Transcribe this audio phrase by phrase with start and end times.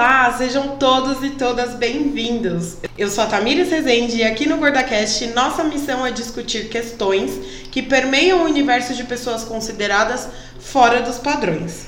[0.00, 2.78] Olá, sejam todos e todas bem-vindos.
[2.96, 7.38] Eu sou a Tamires Rezende e aqui no GordaCast nossa missão é discutir questões
[7.70, 10.26] que permeiam o universo de pessoas consideradas
[10.58, 11.84] fora dos padrões.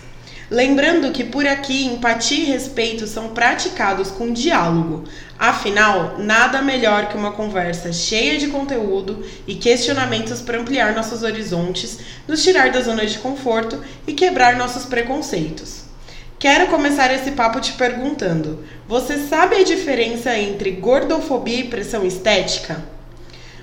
[0.51, 5.05] Lembrando que por aqui empatia e respeito são praticados com diálogo.
[5.39, 11.99] Afinal, nada melhor que uma conversa cheia de conteúdo e questionamentos para ampliar nossos horizontes,
[12.29, 15.82] nos tirar da zona de conforto e quebrar nossos preconceitos.
[16.43, 22.83] Quero começar esse papo te perguntando: você sabe a diferença entre gordofobia e pressão estética?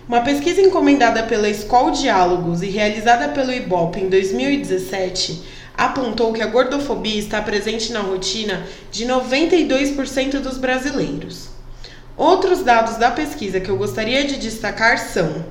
[0.07, 5.43] Uma pesquisa encomendada pela Escola Diálogos e realizada pelo Ibope em 2017
[5.77, 11.49] apontou que a gordofobia está presente na rotina de 92% dos brasileiros.
[12.16, 15.43] Outros dados da pesquisa que eu gostaria de destacar são: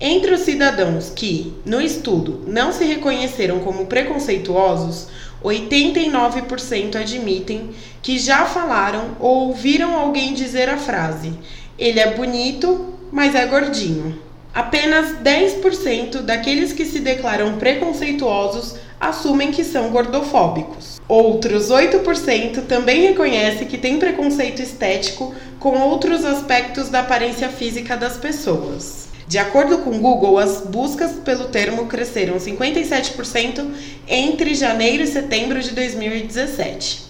[0.00, 5.06] entre os cidadãos que, no estudo, não se reconheceram como preconceituosos,
[5.46, 7.70] 89% admitem
[8.02, 11.32] que já falaram ou ouviram alguém dizer a frase:
[11.78, 14.18] ele é bonito, mas é gordinho.
[14.54, 20.98] Apenas 10% daqueles que se declaram preconceituosos assumem que são gordofóbicos.
[21.06, 28.16] Outros 8% também reconhecem que tem preconceito estético com outros aspectos da aparência física das
[28.16, 29.05] pessoas.
[29.28, 33.68] De acordo com o Google, as buscas pelo termo cresceram 57%
[34.06, 37.06] entre janeiro e setembro de 2017.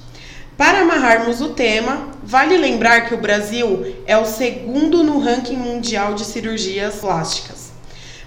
[0.56, 6.14] Para amarrarmos o tema, vale lembrar que o Brasil é o segundo no ranking mundial
[6.14, 7.55] de cirurgias plásticas.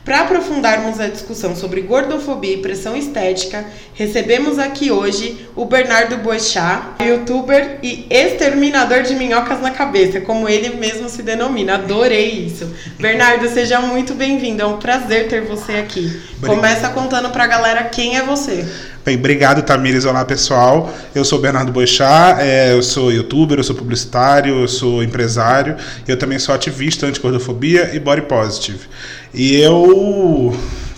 [0.10, 6.96] Para aprofundarmos a discussão sobre gordofobia e pressão estética, recebemos aqui hoje o Bernardo Boechat,
[7.00, 11.76] youtuber e exterminador de minhocas na cabeça, como ele mesmo se denomina.
[11.76, 12.68] Adorei isso.
[13.00, 14.64] Bernardo, seja muito bem-vindo.
[14.64, 16.20] É um prazer ter você aqui.
[16.44, 18.66] Começa contando para a galera quem é você.
[19.06, 20.06] Bem, obrigado, Tamires.
[20.06, 20.92] Olá, pessoal.
[21.16, 25.78] Eu sou Bernardo Boechat, é, eu sou youtuber, eu sou publicitário, eu sou empresário,
[26.08, 28.88] eu também sou ativista anti-gordofobia e body positive.
[29.34, 30.52] E eu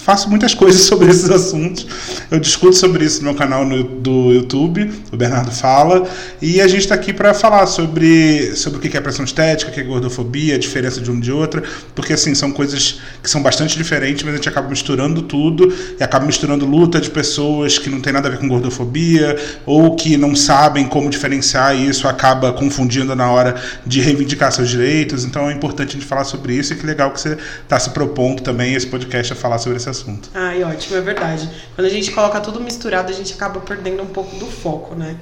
[0.04, 1.88] faço muitas coisas sobre esses assuntos.
[2.30, 6.08] Eu discuto sobre isso no meu canal no, do YouTube, o Bernardo Fala,
[6.42, 9.74] e a gente está aqui para falar sobre, sobre o que é pressão estética, o
[9.74, 11.64] que é gordofobia, a diferença de uma de outra,
[11.96, 16.04] porque assim, são coisas que são bastante diferentes, mas a gente acaba misturando tudo e
[16.04, 20.18] acaba misturando luta de pessoas que não tem nada a ver com gordofobia ou que
[20.18, 25.24] não sabem como diferenciar e isso acaba confundindo na hora de reivindicar seus direitos.
[25.24, 27.92] Então é importante a gente falar sobre isso e que legal que você está se
[27.92, 30.30] propondo também esse podcast a falar sobre esse assunto.
[30.34, 31.50] Ai, ótimo, é verdade.
[31.76, 35.18] Quando a gente coloca tudo misturado, a gente acaba perdendo um pouco do foco, né?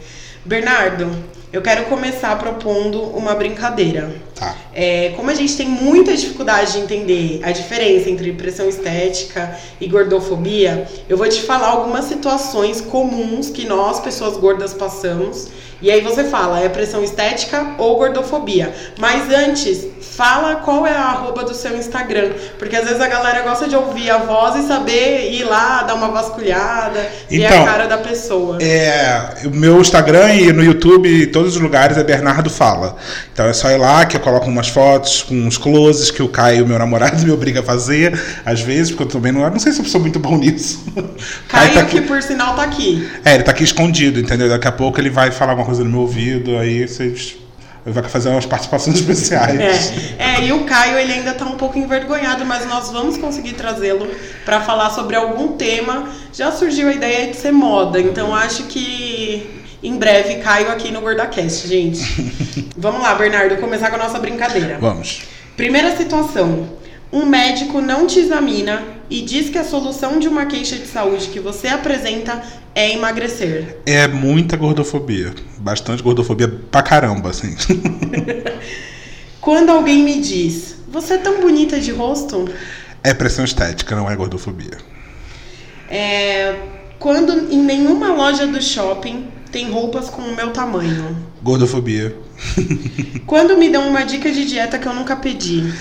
[0.46, 1.12] Bernardo,
[1.52, 4.16] eu quero começar propondo uma brincadeira.
[4.35, 4.56] Tá.
[4.74, 9.88] É, como a gente tem muita dificuldade de entender a diferença entre pressão estética e
[9.88, 15.50] gordofobia, eu vou te falar algumas situações comuns que nós, pessoas gordas, passamos
[15.81, 18.73] e aí você fala, é pressão estética ou gordofobia.
[19.00, 22.31] Mas antes, fala qual é a arroba do seu Instagram.
[22.57, 25.94] Porque às vezes a galera gosta de ouvir a voz e saber ir lá, dar
[25.94, 28.57] uma vasculhada, então, ver a então, cara da pessoa.
[28.62, 32.97] É, o meu Instagram e no YouTube, em todos os lugares, é Bernardo Fala.
[33.31, 36.28] Então é só ir lá que eu coloco umas fotos com uns closes que o
[36.28, 39.72] Caio, meu namorado, me obriga a fazer, às vezes, porque eu também não, não sei
[39.72, 40.84] se eu sou muito bom nisso.
[41.47, 43.09] Caio, Caio tá que por sinal tá aqui.
[43.23, 44.50] É, ele tá aqui escondido, entendeu?
[44.50, 47.38] Daqui a pouco ele vai falar uma coisa no meu ouvido, aí vocês
[47.85, 49.91] vai fazer umas participações especiais.
[50.18, 53.53] É, é, e o Caio ele ainda está um pouco envergonhado, mas nós vamos conseguir
[53.53, 54.08] trazê-lo
[54.44, 56.09] para falar sobre algum tema.
[56.34, 61.02] Já surgiu a ideia de ser moda, então acho que em breve Caio aqui no
[61.02, 62.02] GordaCast, gente.
[62.75, 64.78] vamos lá, Bernardo, começar com a nossa brincadeira.
[64.79, 65.22] Vamos.
[65.56, 66.68] Primeira situação:
[67.13, 71.28] um médico não te examina e diz que a solução de uma queixa de saúde
[71.28, 72.42] que você apresenta
[72.75, 73.78] é emagrecer.
[73.86, 75.34] É muita gordofobia.
[75.58, 77.56] Bastante gordofobia pra caramba, assim.
[79.42, 82.50] Quando alguém me diz, você é tão bonita de rosto?
[83.03, 84.78] É pressão estética, não é gordofobia.
[85.90, 86.55] É,
[87.00, 91.17] quando em nenhuma loja do shopping tem roupas com o meu tamanho.
[91.41, 92.16] Gordofobia.
[93.26, 95.73] Quando me dão uma dica de dieta que eu nunca pedi.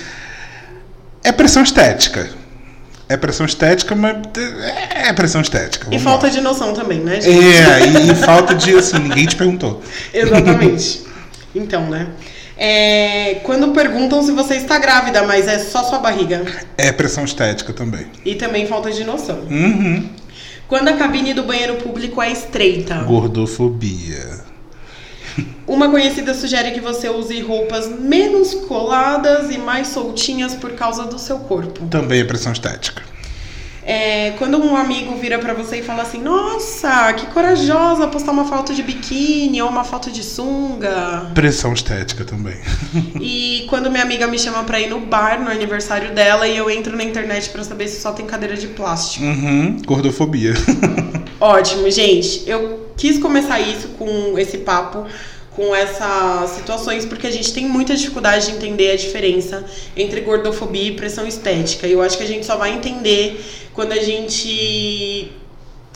[1.23, 2.31] É pressão estética.
[3.09, 4.17] É pressão estética, mas
[4.91, 5.89] é pressão estética.
[5.91, 6.33] E falta lá.
[6.33, 7.29] de noção também, né, gente?
[7.29, 9.83] É, e, falta de, assim, ninguém te perguntou.
[10.13, 11.05] Exatamente.
[11.55, 12.09] Então, né?
[12.57, 16.45] É, quando perguntam se você está grávida, mas é só sua barriga.
[16.77, 18.07] É pressão estética também.
[18.25, 19.39] E também falta de noção.
[19.49, 20.09] Uhum.
[20.67, 22.97] Quando a cabine do banheiro público é estreita.
[23.05, 24.48] Gordofobia.
[25.67, 31.19] Uma conhecida sugere que você use roupas menos coladas e mais soltinhas por causa do
[31.19, 31.87] seu corpo.
[31.87, 33.03] Também é pressão estética.
[33.91, 38.45] É, quando um amigo vira para você e fala assim, nossa, que corajosa postar uma
[38.45, 41.31] foto de biquíni ou uma foto de sunga.
[41.33, 42.59] Pressão estética também.
[43.19, 46.71] E quando minha amiga me chama pra ir no bar no aniversário dela e eu
[46.71, 49.25] entro na internet para saber se só tem cadeira de plástico.
[49.25, 50.53] Uhum, gordofobia.
[51.41, 52.43] Ótimo, gente.
[52.47, 55.07] Eu quis começar isso com esse papo
[55.59, 59.65] com essas situações, porque a gente tem muita dificuldade de entender a diferença
[59.97, 61.85] entre gordofobia e pressão estética.
[61.89, 63.45] E eu acho que a gente só vai entender
[63.75, 65.33] quando a gente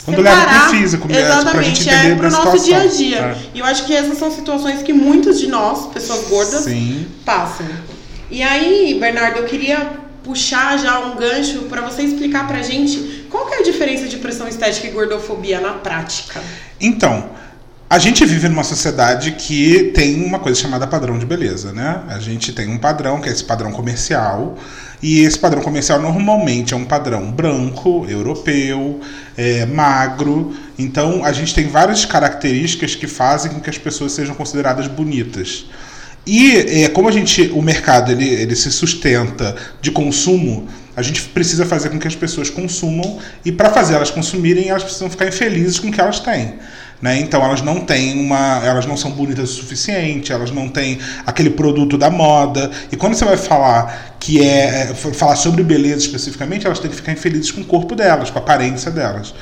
[0.05, 2.65] quando leva pro físico mesmo, Exatamente, pra é pro nosso situação.
[2.65, 3.19] dia a dia.
[3.19, 3.37] É.
[3.55, 7.07] E eu acho que essas são situações que muitos de nós, pessoas gordas, Sim.
[7.25, 7.67] passam.
[8.29, 9.93] E aí, Bernardo, eu queria
[10.25, 14.17] puxar já um gancho para você explicar pra gente qual que é a diferença de
[14.17, 16.43] pressão estética e gordofobia na prática.
[16.81, 17.31] Então,
[17.93, 22.01] a gente vive numa sociedade que tem uma coisa chamada padrão de beleza, né?
[22.09, 24.57] A gente tem um padrão, que é esse padrão comercial,
[25.03, 28.99] e esse padrão comercial normalmente é um padrão branco, europeu,
[29.37, 30.57] é, magro.
[30.79, 35.67] Então, a gente tem várias características que fazem com que as pessoas sejam consideradas bonitas.
[36.27, 41.23] E é, como a gente, o mercado ele, ele se sustenta de consumo, a gente
[41.23, 45.27] precisa fazer com que as pessoas consumam e para fazer elas consumirem, elas precisam ficar
[45.27, 46.55] infelizes com o que elas têm.
[47.01, 47.19] Né?
[47.19, 51.51] Então elas não têm uma, elas não são bonitas o suficiente, elas não têm aquele
[51.51, 52.71] produto da moda.
[52.93, 56.97] E quando você vai falar que é, é falar sobre beleza especificamente, elas têm que
[56.97, 59.35] ficar infelizes com o corpo delas, com a aparência delas.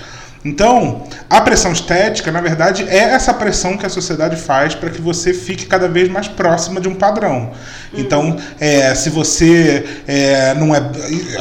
[0.42, 5.00] Então, a pressão estética, na verdade, é essa pressão que a sociedade faz para que
[5.00, 7.50] você fique cada vez mais próxima de um padrão.
[7.92, 10.80] Então, é, se você é, não é.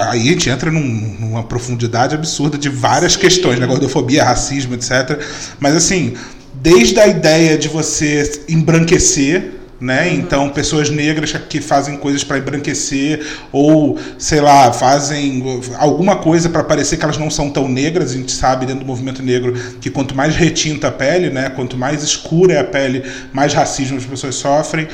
[0.10, 3.66] Aí a gente entra num- numa profundidade absurda de várias questões, né?
[3.66, 5.18] Gordofobia, racismo, etc.
[5.60, 6.16] Mas assim,
[6.56, 9.59] desde a ideia de você embranquecer.
[9.80, 10.14] Né?
[10.14, 15.42] Então, pessoas negras que fazem coisas para embranquecer ou, sei lá, fazem
[15.78, 18.12] alguma coisa para parecer que elas não são tão negras.
[18.12, 21.50] A gente sabe dentro do movimento negro que quanto mais retinta a pele, né?
[21.50, 24.86] quanto mais escura é a pele, mais racismo as pessoas sofrem.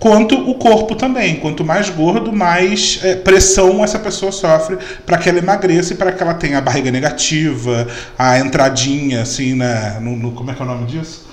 [0.00, 1.36] Quanto o corpo também.
[1.36, 6.10] Quanto mais gordo, mais é, pressão essa pessoa sofre para que ela emagreça e para
[6.10, 7.86] que ela tenha a barriga negativa,
[8.18, 9.98] a entradinha, assim, né?
[10.00, 11.30] No, no- como é que é o nome disso?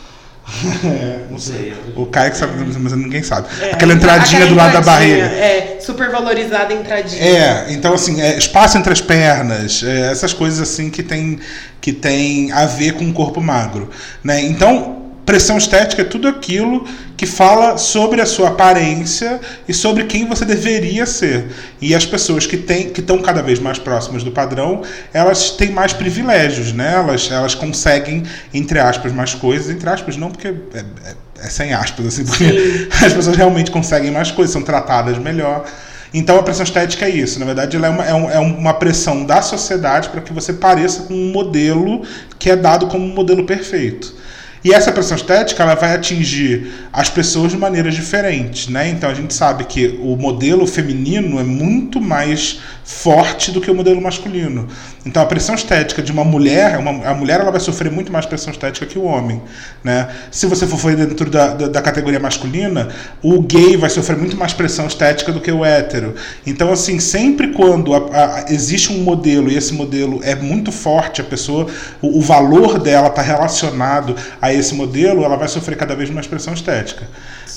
[0.85, 1.73] É, não sei.
[1.95, 3.47] O Caio que sabe, mas ninguém sabe.
[3.61, 5.37] É, Aquela entradinha aquela do lado da entradinha, barriga.
[5.37, 7.21] É, super valorizada entradinha.
[7.21, 11.39] É, então assim, é, espaço entre as pernas, é, essas coisas assim que tem,
[11.79, 13.89] que tem a ver com o corpo magro.
[14.23, 14.41] Né?
[14.41, 20.25] Então, pressão estética é tudo aquilo que fala sobre a sua aparência e sobre quem
[20.27, 21.45] você deveria ser.
[21.79, 24.81] E as pessoas que têm, que estão cada vez mais próximas do padrão,
[25.13, 26.93] elas têm mais privilégios, né?
[26.95, 31.15] Elas, elas conseguem, entre aspas, mais coisas, entre aspas, não porque é, é-
[31.45, 32.87] é sem aspas, assim, porque Sim.
[33.05, 35.63] as pessoas realmente conseguem mais coisas, são tratadas melhor.
[36.11, 37.39] Então a pressão estética é isso.
[37.39, 40.53] Na verdade, ela é uma, é um- é uma pressão da sociedade para que você
[40.53, 42.01] pareça com um modelo
[42.39, 44.17] que é dado como um modelo perfeito.
[44.63, 48.89] E essa pressão estética ela vai atingir as pessoas de maneiras diferentes, né?
[48.89, 53.75] Então a gente sabe que o modelo feminino é muito mais forte do que o
[53.75, 54.67] modelo masculino.
[55.09, 58.27] Então a pressão estética de uma mulher, uma, a mulher ela vai sofrer muito mais
[58.27, 59.41] pressão estética que o homem,
[59.83, 60.07] né?
[60.29, 62.89] Se você for dentro da, da, da categoria masculina,
[63.23, 66.13] o gay vai sofrer muito mais pressão estética do que o hétero.
[66.45, 71.21] Então assim, sempre quando a- a- existe um modelo e esse modelo é muito forte,
[71.21, 71.65] a pessoa,
[72.01, 76.27] o, o valor dela está relacionado a esse modelo, ela vai sofrer cada vez mais
[76.27, 77.07] pressão estética.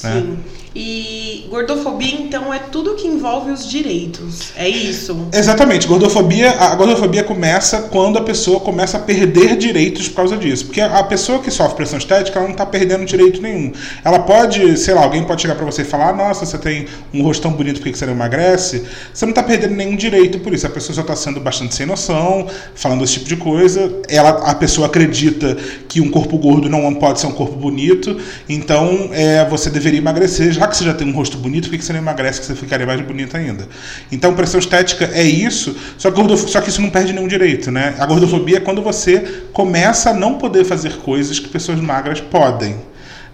[0.03, 0.25] Né?
[0.75, 4.53] E gordofobia, então, é tudo que envolve os direitos.
[4.57, 5.29] É isso.
[5.33, 10.67] Exatamente, gordofobia, a gordofobia começa quando a pessoa começa a perder direitos por causa disso.
[10.67, 13.73] Porque a pessoa que sofre pressão estética, ela não está perdendo direito nenhum.
[14.03, 16.87] Ela pode, sei lá, alguém pode chegar para você e falar: "Ah, "Nossa, você tem
[17.13, 18.85] um rosto tão bonito, por que você não emagrece?".
[19.13, 20.67] Você não está perdendo nenhum direito por isso.
[20.67, 23.93] A pessoa só está sendo bastante sem noção, falando esse tipo de coisa.
[24.09, 28.17] Ela, a pessoa acredita que um corpo gordo não pode ser um corpo bonito,
[28.49, 30.62] então é, você deveria emagrecer.
[30.63, 32.55] Já que você já tem um rosto bonito, por que você não emagrece que você
[32.55, 33.67] ficaria mais bonito ainda?
[34.13, 37.97] Então, pressão estética é isso, só que, só que isso não perde nenhum direito, né?
[37.99, 42.77] A gordofobia é quando você começa a não poder fazer coisas que pessoas magras podem.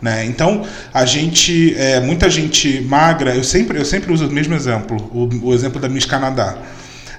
[0.01, 0.25] Né?
[0.25, 4.97] Então, a gente, é, muita gente magra, eu sempre, eu sempre uso o mesmo exemplo,
[5.13, 6.57] o, o exemplo da Miss Canadá.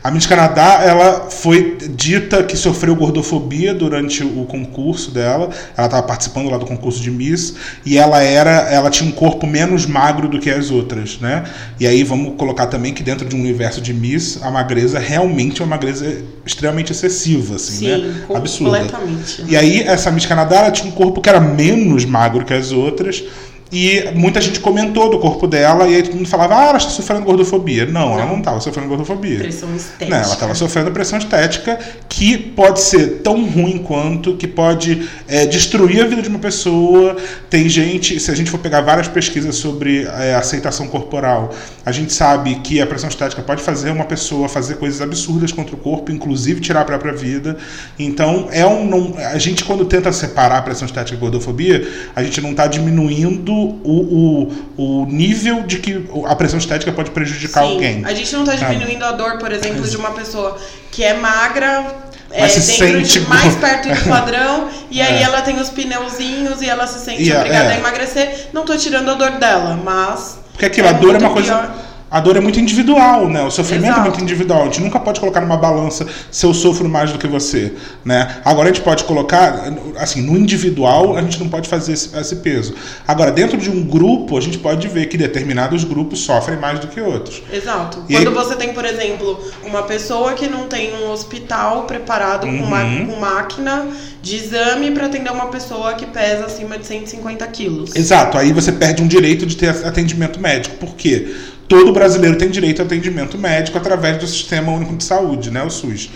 [0.01, 5.49] A Miss Canadá, ela foi dita que sofreu gordofobia durante o concurso dela.
[5.75, 9.45] Ela estava participando lá do concurso de Miss e ela era, ela tinha um corpo
[9.45, 11.43] menos magro do que as outras, né?
[11.77, 15.61] E aí vamos colocar também que dentro de um universo de Miss, a magreza realmente
[15.61, 18.25] é uma magreza extremamente excessiva, assim, Sim, né?
[18.33, 18.79] Absurda.
[18.79, 19.43] completamente.
[19.49, 22.71] E aí, essa Miss Canadá ela tinha um corpo que era menos magro que as
[22.71, 23.21] outras.
[23.71, 26.89] E muita gente comentou do corpo dela e aí todo mundo falava, ah, ela está
[26.89, 27.85] sofrendo gordofobia.
[27.85, 29.39] Não, ela não estava sofrendo gordofobia.
[29.39, 30.09] Pressão estética.
[30.09, 35.45] Não, ela estava sofrendo pressão estética que pode ser tão ruim quanto, que pode é,
[35.45, 37.15] destruir a vida de uma pessoa.
[37.47, 41.51] Tem gente, se a gente for pegar várias pesquisas sobre é, aceitação corporal,
[41.85, 45.75] a gente sabe que a pressão estética pode fazer uma pessoa fazer coisas absurdas contra
[45.75, 47.55] o corpo, inclusive tirar a própria vida.
[47.99, 52.23] Então, é um, não, a gente quando tenta separar a pressão estética e gordofobia, a
[52.23, 57.63] gente não está diminuindo o, o, o nível de que a pressão estética pode prejudicar
[57.63, 58.05] Sim, alguém.
[58.05, 60.57] A gente não está diminuindo a dor, por exemplo, de uma pessoa
[60.91, 61.85] que é magra,
[62.31, 65.21] é, Mas se dentro sente de mais perto do padrão, e aí É.
[65.23, 67.75] ela tem os pneuzinhos e ela se sente E obrigada é.
[67.75, 68.47] a emagrecer.
[68.53, 70.39] Não tô tirando a dor dela, mas.
[70.51, 71.71] Porque aquilo, a dor é uma coisa.
[72.11, 73.43] A dor é muito individual, né?
[73.43, 73.99] O sofrimento Exato.
[73.99, 74.61] é muito individual.
[74.63, 77.73] A gente nunca pode colocar numa balança se eu sofro mais do que você,
[78.03, 78.37] né?
[78.43, 82.35] Agora a gente pode colocar, assim, no individual a gente não pode fazer esse, esse
[82.37, 82.73] peso.
[83.07, 86.87] Agora, dentro de um grupo, a gente pode ver que determinados grupos sofrem mais do
[86.87, 87.43] que outros.
[87.53, 88.03] Exato.
[88.09, 92.47] E Quando aí- você tem, por exemplo, uma pessoa que não tem um hospital preparado
[92.47, 93.05] com, ma- Uhum.
[93.07, 93.85] com máquina
[94.21, 97.95] de exame para atender uma pessoa que pesa acima de 150 quilos.
[97.95, 100.75] Exato, aí você perde um direito de ter atendimento médico.
[100.77, 101.35] Por quê?
[101.69, 105.69] Todo brasileiro tem direito a atendimento médico através do Sistema Único de Saúde, né, o
[105.69, 106.09] SUS.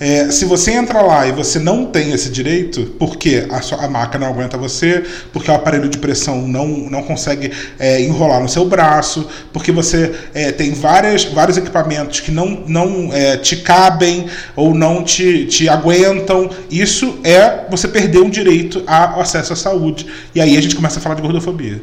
[0.00, 3.88] É, se você entra lá e você não tem esse direito, porque a, sua, a
[3.88, 8.48] maca não aguenta você, porque o aparelho de pressão não, não consegue é, enrolar no
[8.48, 14.26] seu braço, porque você é, tem várias, vários equipamentos que não, não é, te cabem
[14.56, 20.04] ou não te, te aguentam, isso é você perder um direito ao acesso à saúde.
[20.34, 21.80] E aí a gente começa a falar de gordofobia.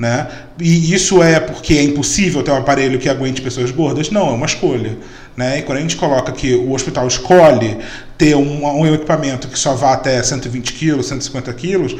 [0.00, 0.26] Né?
[0.58, 4.10] E isso é porque é impossível ter um aparelho que aguente pessoas gordas?
[4.10, 4.96] Não, é uma escolha.
[5.36, 5.58] Né?
[5.58, 7.76] E quando a gente coloca que o hospital escolhe
[8.16, 11.94] ter um, um equipamento que só vá até 120 quilos, 150 quilos,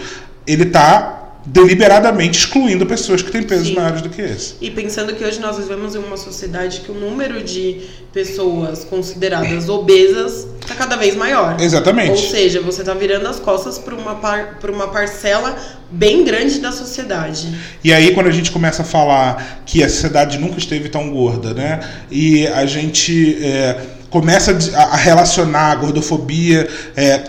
[0.46, 3.74] ele está deliberadamente excluindo pessoas que têm pesos Sim.
[3.74, 4.54] maiores do que esse.
[4.60, 7.80] E pensando que hoje nós vivemos em uma sociedade que o número de
[8.12, 11.56] pessoas consideradas obesas está cada vez maior.
[11.58, 12.30] Ou Exatamente.
[12.30, 15.56] seja, você está virando as costas para uma, par, uma parcela
[15.90, 17.48] bem grande da sociedade.
[17.82, 21.54] E aí, quando a gente começa a falar que a sociedade nunca esteve tão gorda,
[21.54, 21.80] né?
[22.10, 23.80] E a gente é,
[24.10, 26.68] começa a a relacionar a gordofobia.
[26.96, 27.24] é,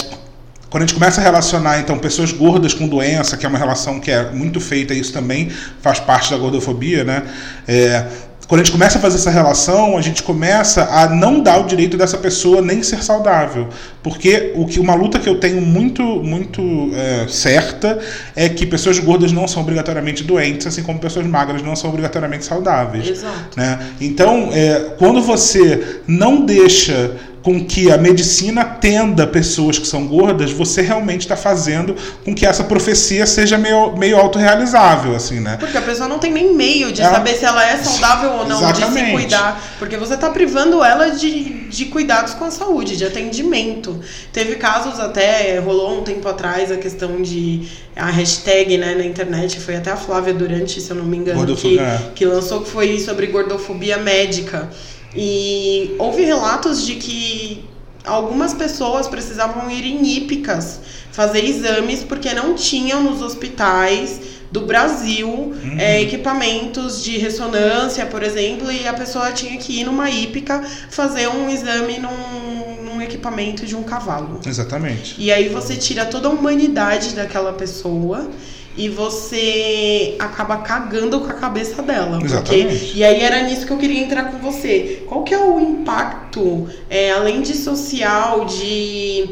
[0.71, 3.99] quando a gente começa a relacionar, então, pessoas gordas com doença, que é uma relação
[3.99, 5.49] que é muito feita, isso também
[5.81, 7.23] faz parte da gordofobia, né?
[7.67, 8.05] É,
[8.47, 11.65] quando a gente começa a fazer essa relação, a gente começa a não dar o
[11.65, 13.67] direito dessa pessoa nem ser saudável.
[14.01, 16.61] Porque o que uma luta que eu tenho muito, muito
[16.93, 17.99] é, certa
[18.33, 22.45] é que pessoas gordas não são obrigatoriamente doentes, assim como pessoas magras não são obrigatoriamente
[22.45, 23.09] saudáveis.
[23.09, 23.57] Exato.
[23.57, 23.79] Né?
[23.99, 30.51] Então, é, quando você não deixa com que a medicina atenda pessoas que são gordas,
[30.51, 35.57] você realmente está fazendo com que essa profecia seja meio, meio autorrealizável, assim, né?
[35.59, 38.47] Porque a pessoa não tem nem meio de Ela- saber se ela é saudável ou
[38.47, 39.11] não, de se Exatamente.
[39.11, 39.63] cuidar.
[39.79, 43.99] Porque você tá privando ela de, de cuidados com a saúde, de atendimento.
[44.31, 47.67] Teve casos até, rolou um tempo atrás a questão de.
[47.95, 51.55] A hashtag né, na internet, foi até a Flávia Durante, se eu não me engano,
[51.55, 51.99] que, é.
[52.15, 54.69] que lançou que foi sobre gordofobia médica.
[55.15, 57.65] E houve relatos de que
[58.05, 60.79] algumas pessoas precisavam ir em hípicas
[61.11, 64.19] fazer exames porque não tinham nos hospitais
[64.51, 70.09] do Brasil é, equipamentos de ressonância, por exemplo, e a pessoa tinha que ir numa
[70.09, 74.41] hípica fazer um exame num, num equipamento de um cavalo.
[74.45, 75.15] Exatamente.
[75.17, 78.29] E aí você tira toda a humanidade daquela pessoa
[78.77, 82.19] e você acaba cagando com a cabeça dela.
[82.19, 82.97] Porque, Exatamente.
[82.97, 85.03] e aí era nisso que eu queria entrar com você.
[85.07, 89.29] Qual que é o impacto, é, além de social, de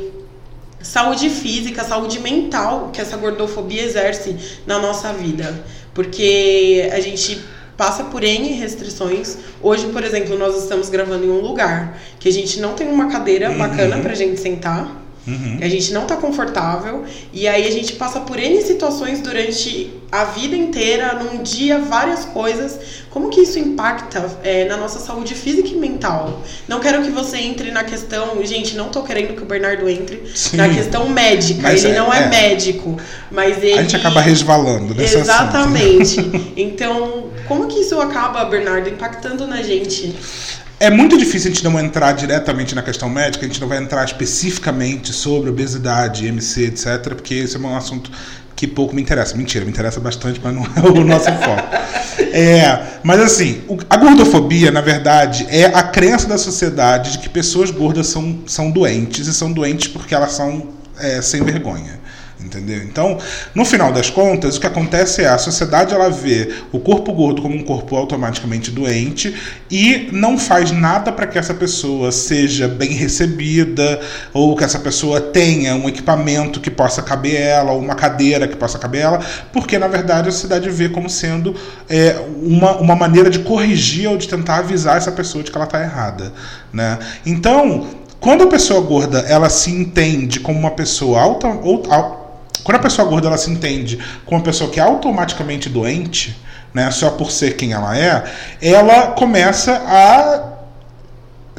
[0.82, 5.64] saúde física, saúde mental que essa gordofobia exerce na nossa vida?
[5.94, 7.40] Porque a gente
[7.78, 9.38] passa por N restrições.
[9.62, 13.08] Hoje, por exemplo, nós estamos gravando em um lugar que a gente não tem uma
[13.10, 13.58] cadeira Uhum.
[13.58, 14.99] bacana pra gente sentar.
[15.28, 15.60] Uhum.
[15.62, 20.24] A gente não tá confortável e aí a gente passa por N situações durante a
[20.24, 22.80] vida inteira, num dia, várias coisas.
[23.12, 26.42] Como que isso impacta é, na nossa saúde física e mental?
[26.68, 30.24] Não quero que você entre na questão, gente, não tô querendo que o Bernardo entre
[30.34, 30.58] Sim.
[30.58, 31.62] na questão médica.
[31.62, 32.28] Mas ele é- não é, é.
[32.28, 32.98] médico,
[33.30, 35.30] mas ele A gente acaba resvalando nesse assunto.
[35.30, 36.54] Exatamente.
[36.56, 40.16] Então, como que isso acaba, Bernardo, impactando na gente?
[40.80, 43.78] É muito difícil a gente não entrar diretamente na questão médica, a gente não vai
[43.80, 48.10] entrar especificamente sobre obesidade, MC, etc., porque esse é um assunto
[48.56, 49.36] que pouco me interessa.
[49.36, 52.24] Mentira, me interessa bastante, mas não é o nosso foco.
[52.34, 57.72] É, mas assim, a gordofobia, na verdade, é a crença da sociedade de que pessoas
[57.72, 62.00] gordas são, são doentes, e são doentes porque elas são é, sem vergonha.
[62.42, 62.82] Entendeu?
[62.84, 63.18] Então,
[63.54, 67.42] no final das contas, o que acontece é a sociedade ela vê o corpo gordo
[67.42, 69.36] como um corpo automaticamente doente
[69.70, 74.00] e não faz nada para que essa pessoa seja bem recebida
[74.34, 78.56] ou que essa pessoa tenha um equipamento que possa caber ela, ou uma cadeira que
[78.56, 79.20] possa caber ela,
[79.52, 81.54] porque na verdade a sociedade vê como sendo
[81.90, 85.66] é, uma, uma maneira de corrigir ou de tentar avisar essa pessoa de que ela
[85.66, 86.32] está errada.
[86.72, 86.98] Né?
[87.26, 87.86] Então,
[88.20, 91.84] quando a pessoa gorda ela se entende como uma pessoa alta, ou,
[92.64, 96.36] quando a pessoa gorda ela se entende como uma pessoa que é automaticamente doente,
[96.74, 98.24] né, só por ser quem ela é,
[98.62, 100.54] ela começa a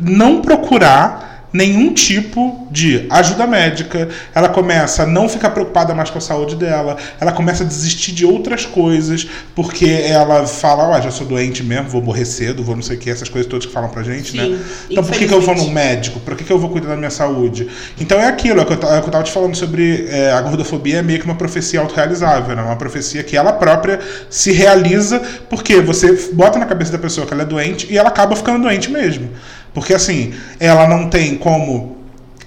[0.00, 6.18] não procurar nenhum tipo de ajuda médica, ela começa a não ficar preocupada mais com
[6.18, 11.02] a saúde dela, ela começa a desistir de outras coisas, porque ela fala, ó, oh,
[11.02, 13.66] já sou doente mesmo, vou morrer cedo, vou não sei o que, essas coisas todas
[13.66, 14.44] que falam pra gente, né?
[14.44, 14.60] Sim, né?
[14.90, 16.20] Então por que, que eu vou no médico?
[16.20, 17.68] Por que, que eu vou cuidar da minha saúde?
[18.00, 20.98] Então é aquilo, é o que eu, é tava te falando sobre é, a gordofobia
[20.98, 22.62] é meio que uma profecia autorrealizável, né?
[22.62, 27.32] Uma profecia que ela própria se realiza, porque você bota na cabeça da pessoa que
[27.32, 29.30] ela é doente e ela acaba ficando doente mesmo.
[29.72, 31.99] Porque assim, ela não tem como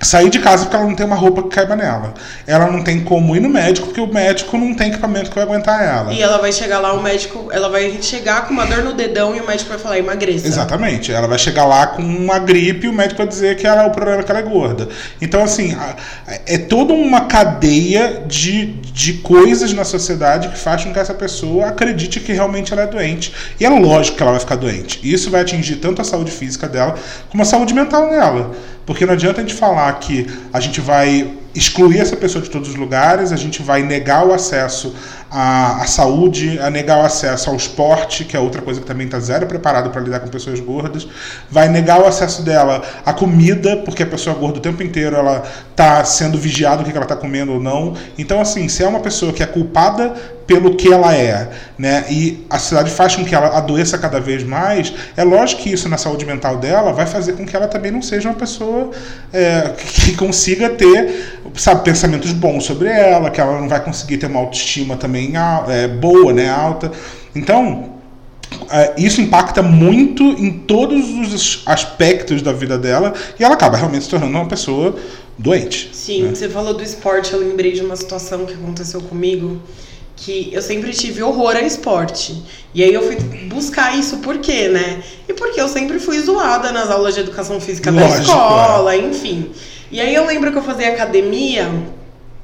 [0.04, 2.14] sair de casa porque ela não tem uma roupa que caiba nela.
[2.46, 5.44] Ela não tem como ir no médico porque o médico não tem equipamento que vai
[5.44, 6.14] aguentar ela.
[6.14, 9.36] E ela vai chegar lá, o médico, ela vai chegar com uma dor no dedão
[9.36, 10.48] e o médico vai falar emagreça.
[10.48, 11.12] Exatamente.
[11.12, 13.92] Ela vai chegar lá com uma gripe e o médico vai dizer que ela, o
[13.92, 14.88] problema é que ela é gorda.
[15.22, 15.76] Então, assim,
[16.46, 21.68] é toda uma cadeia de, de coisas na sociedade que faz com que essa pessoa
[21.68, 23.34] acredite que realmente ela é doente.
[23.60, 25.00] E é lógico que ela vai ficar doente.
[25.04, 26.96] Isso vai atingir tanto a saúde física dela
[27.30, 28.52] como a saúde mental dela.
[28.86, 32.70] Porque não adianta a gente falar que a gente vai excluir essa pessoa de todos
[32.70, 34.96] os lugares, a gente vai negar o acesso
[35.36, 39.20] à, saúde, a negar o acesso ao esporte, que é outra coisa que também está
[39.20, 41.08] zero preparado para lidar com pessoas gordas,
[41.50, 45.44] vai negar o acesso dela à comida, porque a pessoa gorda o tempo inteiro ela
[45.72, 47.96] está sendo vigiada o que ela está comendo ou não.
[48.16, 50.14] Então, assim, se é uma pessoa que é culpada
[50.46, 52.06] pelo que ela é, né?
[52.10, 54.94] E a sociedade faz com que ela adoeça cada vez mais.
[55.16, 58.02] É lógico que isso na saúde mental dela vai fazer com que ela também não
[58.02, 58.92] seja uma pessoa
[59.32, 64.28] é, que consiga ter, sabe, pensamentos bons sobre ela, que ela não vai conseguir ter
[64.28, 65.23] uma autoestima também
[65.68, 66.92] é, boa, né, alta.
[67.36, 67.94] Então
[68.70, 74.06] é, isso impacta muito em todos os aspectos da vida dela e ela acaba realmente
[74.06, 74.96] se tornando uma pessoa
[75.38, 75.90] doente.
[75.94, 76.36] Sim, né?
[76.36, 79.62] você falou do esporte, eu lembrei de uma situação que aconteceu comigo
[80.16, 82.44] que eu sempre tive horror a esporte.
[82.74, 83.16] E aí eu fui
[83.48, 85.02] buscar isso por quê, né?
[85.28, 88.98] E porque eu sempre fui zoada nas aulas de educação física Lógico, da escola, é.
[89.00, 89.52] enfim.
[89.92, 91.70] E aí eu lembro que eu fazia academia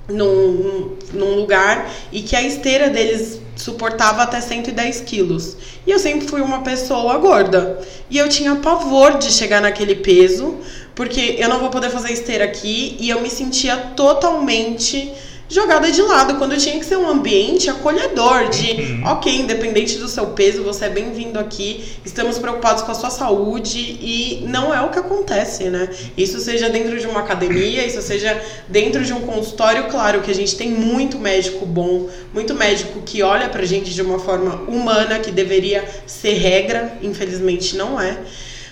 [0.09, 5.57] num, num lugar e que a esteira deles suportava até 110 quilos.
[5.85, 7.81] E eu sempre fui uma pessoa gorda.
[8.09, 10.57] E eu tinha pavor de chegar naquele peso,
[10.95, 15.13] porque eu não vou poder fazer esteira aqui e eu me sentia totalmente
[15.49, 19.03] jogada de lado, quando tinha que ser um ambiente acolhedor, de uhum.
[19.07, 23.79] ok, independente do seu peso, você é bem-vindo aqui, estamos preocupados com a sua saúde
[23.79, 25.89] e não é o que acontece, né?
[26.15, 30.35] Isso seja dentro de uma academia, isso seja dentro de um consultório, claro que a
[30.35, 35.17] gente tem muito médico bom, muito médico que olha pra gente de uma forma humana,
[35.17, 38.19] que deveria ser regra, infelizmente não é.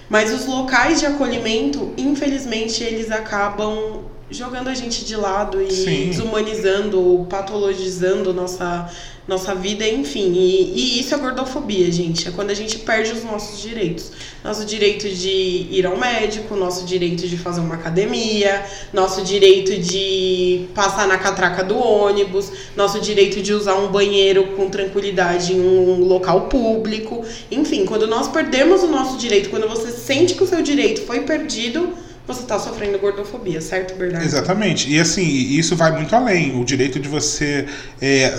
[0.08, 6.08] Mas os locais de acolhimento, infelizmente, eles acabam jogando a gente de lado e Sim.
[6.08, 8.92] desumanizando, patologizando nossa,
[9.26, 10.34] nossa vida, enfim.
[10.34, 12.28] E, e, isso é gordofobia, gente.
[12.28, 14.12] É quando a gente perde os nossos direitos.
[14.44, 20.68] Nosso direito de ir ao médico, nosso direito de fazer uma academia, nosso direito de
[20.76, 26.04] passar na catraca do ônibus, nosso direito de usar um banheiro com tranquilidade em um
[26.04, 27.24] local público.
[27.50, 31.22] Enfim, quando nós perdemos o nosso direito, quando você sente que o seu direito foi
[31.22, 34.26] perdido você está sofrendo gordofobia, certo, Bernardo?
[34.26, 34.92] Exatamente.
[34.92, 36.60] E assim, isso vai muito além.
[36.60, 37.66] O direito de você
[38.02, 38.38] é,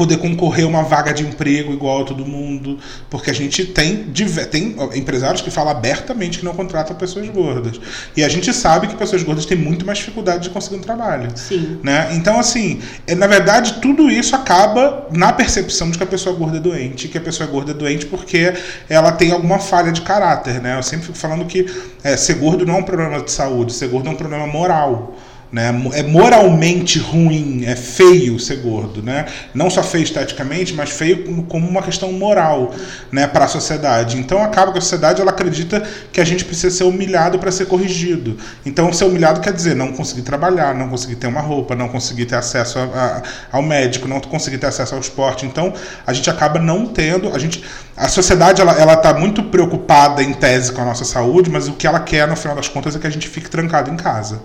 [0.00, 2.78] poder concorrer a uma vaga de emprego igual a todo mundo,
[3.10, 4.06] porque a gente tem,
[4.50, 7.78] tem empresários que falam abertamente que não contratam pessoas gordas.
[8.16, 11.28] E a gente sabe que pessoas gordas têm muito mais dificuldade de conseguir um trabalho.
[11.36, 11.80] Sim.
[11.82, 12.08] Né?
[12.14, 16.56] Então, assim, é, na verdade, tudo isso acaba na percepção de que a pessoa gorda
[16.56, 18.54] é doente, que a pessoa gorda é doente porque
[18.88, 20.62] ela tem alguma falha de caráter.
[20.62, 20.78] Né?
[20.78, 21.66] Eu sempre fico falando que
[22.02, 25.14] é, ser gordo não é um problema de saúde, ser gordo é um problema moral.
[25.52, 25.68] Né?
[25.94, 29.02] É moralmente ruim, é feio ser gordo.
[29.02, 29.26] Né?
[29.52, 32.72] Não só feio esteticamente, mas feio como uma questão moral
[33.10, 34.16] né, para a sociedade.
[34.16, 35.82] Então acaba que a sociedade ela acredita
[36.12, 38.36] que a gente precisa ser humilhado para ser corrigido.
[38.64, 42.26] Então ser humilhado quer dizer não conseguir trabalhar, não conseguir ter uma roupa, não conseguir
[42.26, 45.44] ter acesso a, a, ao médico, não conseguir ter acesso ao esporte.
[45.46, 45.74] Então
[46.06, 47.34] a gente acaba não tendo.
[47.34, 47.64] A, gente,
[47.96, 51.88] a sociedade ela está muito preocupada em tese com a nossa saúde, mas o que
[51.88, 54.40] ela quer no final das contas é que a gente fique trancado em casa.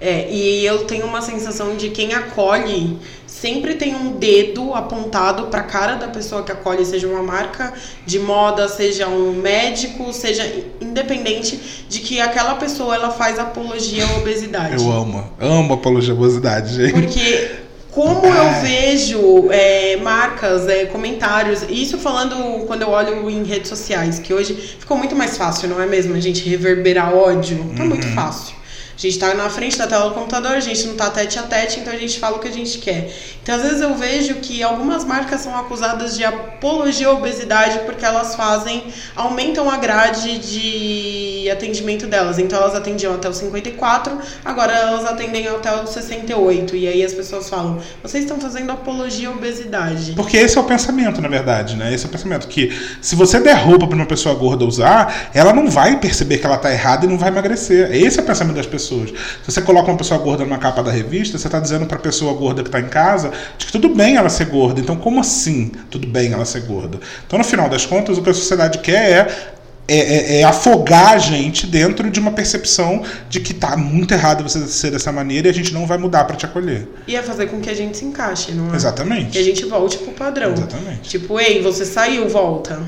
[0.00, 2.98] É, e eu tenho uma sensação de quem acolhe
[3.40, 7.72] sempre tem um dedo apontado para a cara da pessoa que acolhe, seja uma marca
[8.04, 10.46] de moda, seja um médico, seja
[10.80, 14.74] independente de que aquela pessoa ela faz apologia à obesidade.
[14.74, 16.92] Eu amo, amo apologia à obesidade, gente.
[16.92, 17.50] Porque
[17.92, 24.18] como eu vejo é, marcas, é, comentários, isso falando quando eu olho em redes sociais,
[24.18, 26.14] que hoje ficou muito mais fácil, não é mesmo?
[26.14, 27.88] A gente reverberar ódio, tá uhum.
[27.88, 28.59] muito fácil.
[29.00, 31.42] A gente está na frente da tela do computador, a gente não está tete a
[31.44, 33.10] tete, então a gente fala o que a gente quer.
[33.42, 38.04] Então, às vezes eu vejo que algumas marcas são acusadas de apologia à obesidade porque
[38.04, 38.84] elas fazem,
[39.16, 42.38] aumentam a grade de atendimento delas.
[42.38, 46.76] Então, elas atendiam até os 54, agora elas atendem até os 68.
[46.76, 50.12] E aí as pessoas falam: vocês estão fazendo apologia à obesidade.
[50.12, 51.94] Porque esse é o pensamento, na verdade, né?
[51.94, 55.54] Esse é o pensamento que se você der roupa para uma pessoa gorda usar, ela
[55.54, 57.90] não vai perceber que ela está errada e não vai emagrecer.
[57.94, 59.10] Esse é o pensamento das pessoas pessoas.
[59.10, 62.00] Se você coloca uma pessoa gorda numa capa da revista, você está dizendo para a
[62.00, 64.80] pessoa gorda que está em casa de que tudo bem ela ser gorda.
[64.80, 66.98] Então, como assim tudo bem ela ser gorda?
[67.26, 71.14] Então, no final das contas, o que a sociedade quer é é, é, é, afogar
[71.14, 75.48] a gente dentro de uma percepção de que tá muito errado você ser dessa maneira
[75.48, 76.86] e a gente não vai mudar para te acolher.
[77.08, 78.76] E é fazer com que a gente se encaixe, não é?
[78.76, 79.30] Exatamente.
[79.30, 80.52] Que a gente volte pro padrão.
[80.52, 81.08] Exatamente.
[81.08, 82.80] Tipo, ei, você saiu, volta.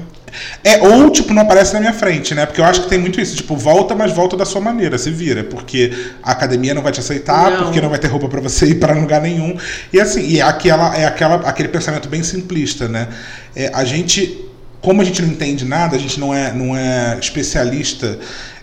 [0.63, 2.47] É, ou, tipo, não aparece na minha frente, né?
[2.47, 3.37] Porque eu acho que tem muito isso.
[3.37, 5.45] Tipo, volta, mas volta da sua maneira, se vira.
[5.45, 5.93] Porque
[6.23, 7.65] a academia não vai te aceitar, não.
[7.65, 9.57] porque não vai ter roupa para você ir para lugar nenhum.
[9.93, 13.09] E assim, e é aquela, é aquela, aquele pensamento bem simplista, né?
[13.55, 14.49] É, a gente
[14.83, 18.19] como a gente não entende nada, a gente não é, não é especialista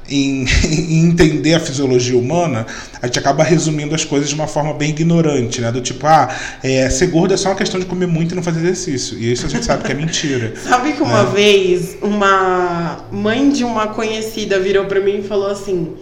[0.10, 2.65] em, em, entender a fisiologia humana,
[3.02, 5.72] a gente acaba resumindo as coisas de uma forma bem ignorante, né?
[5.72, 6.30] Do tipo, ah,
[6.63, 9.17] é, ser gordo é só uma questão de comer muito e não fazer exercício.
[9.17, 10.54] E isso a gente sabe que é mentira.
[10.67, 11.26] sabe que uma é.
[11.26, 15.95] vez uma mãe de uma conhecida virou para mim e falou assim: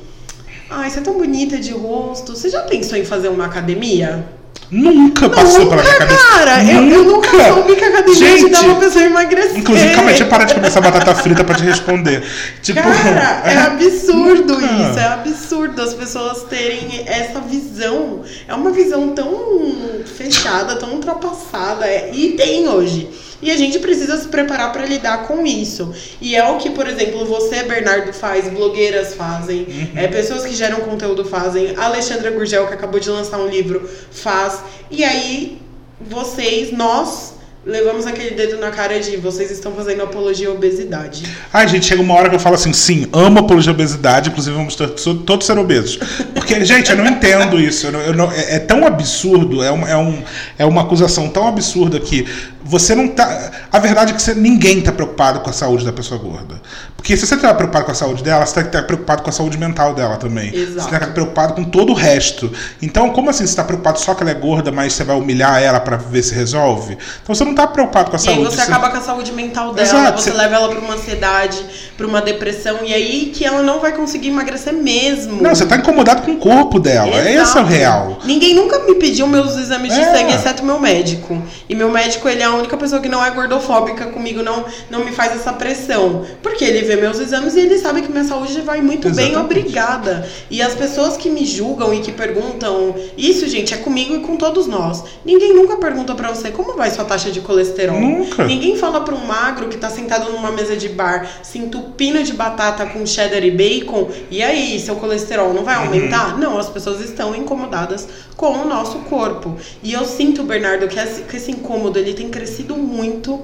[0.69, 4.36] Ai, você é tão bonita de rosto, você já pensou em fazer uma academia?
[4.69, 6.27] Nunca passou nunca, pela minha cabeça.
[6.27, 6.73] Cara, nunca.
[6.73, 9.57] Eu, eu nunca soube que a academia Gente, ajudava uma pessoa a emagrecer.
[9.57, 12.23] Inclusive, calma aí, deixa eu parar de comer essa batata frita pra te responder.
[12.61, 14.65] Tipo, cara, é, é absurdo nunca.
[14.65, 14.99] isso.
[14.99, 18.23] É absurdo as pessoas terem essa visão.
[18.47, 21.85] É uma visão tão fechada, tão ultrapassada.
[21.85, 23.09] É, e tem hoje.
[23.41, 25.93] E a gente precisa se preparar para lidar com isso.
[26.19, 29.87] E é o que, por exemplo, você, Bernardo, faz, blogueiras fazem, uhum.
[29.95, 33.87] é, pessoas que geram conteúdo fazem, a Alexandra Gurgel, que acabou de lançar um livro,
[34.11, 34.63] faz.
[34.89, 35.61] E aí,
[36.01, 41.23] vocês, nós, levamos aquele dedo na cara de vocês estão fazendo apologia à obesidade.
[41.51, 44.55] Ai, gente, chega uma hora que eu falo assim, sim, amo apologia à obesidade, inclusive
[44.55, 45.99] vamos todos ser obesos.
[46.33, 47.87] Porque, gente, eu não entendo isso.
[47.87, 50.23] Eu não, eu não, é, é, tão absurdo, é, um, é, um,
[50.57, 52.25] é uma acusação tão absurda que
[52.63, 53.51] você não tá.
[53.71, 56.61] A verdade é que você, ninguém está preocupado com a saúde da pessoa gorda.
[56.95, 59.29] Porque se você está preocupado com a saúde dela, você tem que estar preocupado com
[59.29, 60.53] a saúde mental dela também.
[60.53, 60.73] Exato.
[60.73, 62.51] Você tem que estar preocupado com todo o resto.
[62.81, 65.61] Então, como assim você está preocupado só que ela é gorda, mas você vai humilhar
[65.61, 66.97] ela para ver se resolve?
[67.23, 68.41] Então você não está preocupado com a e saúde.
[68.41, 70.21] E aí você, você acaba com a saúde mental dela, Exato.
[70.21, 71.65] você, você leva ela para uma ansiedade,
[71.95, 75.41] para uma depressão, e aí que ela não vai conseguir emagrecer mesmo.
[75.41, 77.15] Não, você está incomodado com o corpo dela.
[77.15, 77.49] Exato.
[77.49, 78.19] Esse é o real.
[78.25, 80.11] Ninguém nunca me pediu meus exames de é.
[80.11, 81.41] sangue, exceto meu médico.
[81.69, 85.03] E meu médico, ele é a única pessoa que não é gordofóbica comigo, não, não
[85.03, 86.25] me faz essa pressão.
[86.41, 89.33] Porque ele vê meus exames e ele sabe que minha saúde vai muito Exatamente.
[89.33, 90.27] bem, obrigada.
[90.49, 94.35] E as pessoas que me julgam e que perguntam, isso, gente, é comigo e com
[94.35, 95.03] todos nós.
[95.25, 97.99] Ninguém nunca pergunta para você como vai sua taxa de colesterol.
[97.99, 98.45] Nunca.
[98.45, 102.33] Ninguém fala para um magro que tá sentado numa mesa de bar, se entupindo de
[102.33, 105.85] batata com cheddar e bacon, e aí, seu colesterol não vai uhum.
[105.85, 106.33] aumentar?
[106.33, 106.39] Uhum.
[106.39, 109.57] Não, as pessoas estão incomodadas com o nosso corpo.
[109.81, 113.41] E eu sinto, Bernardo, que esse, que esse incômodo ele tem crescido muito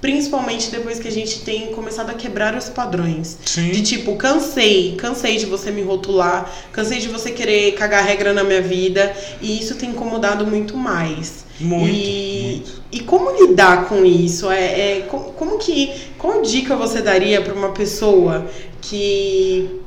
[0.00, 3.38] principalmente depois que a gente tem começado a quebrar os padrões.
[3.44, 3.70] Sim.
[3.70, 8.44] De tipo, cansei, cansei de você me rotular, cansei de você querer cagar regra na
[8.44, 11.44] minha vida, e isso tem incomodado muito mais.
[11.58, 12.82] Muito, e, muito.
[12.92, 14.50] e como lidar com isso?
[14.50, 18.46] É, é como, como que qual dica você daria para uma pessoa
[18.82, 19.80] que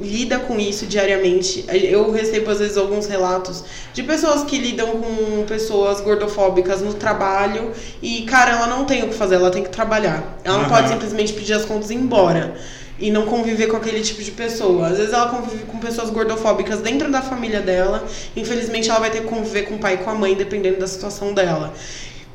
[0.00, 1.64] lida com isso diariamente.
[1.68, 7.72] Eu recebo às vezes alguns relatos de pessoas que lidam com pessoas gordofóbicas no trabalho
[8.02, 10.38] e, cara, ela não tem o que fazer, ela tem que trabalhar.
[10.44, 10.70] Ela não uhum.
[10.70, 12.54] pode simplesmente pedir as contas e ir embora.
[12.98, 14.88] E não conviver com aquele tipo de pessoa.
[14.88, 18.04] Às vezes ela convive com pessoas gordofóbicas dentro da família dela.
[18.36, 20.86] Infelizmente ela vai ter que conviver com o pai e com a mãe, dependendo da
[20.86, 21.72] situação dela.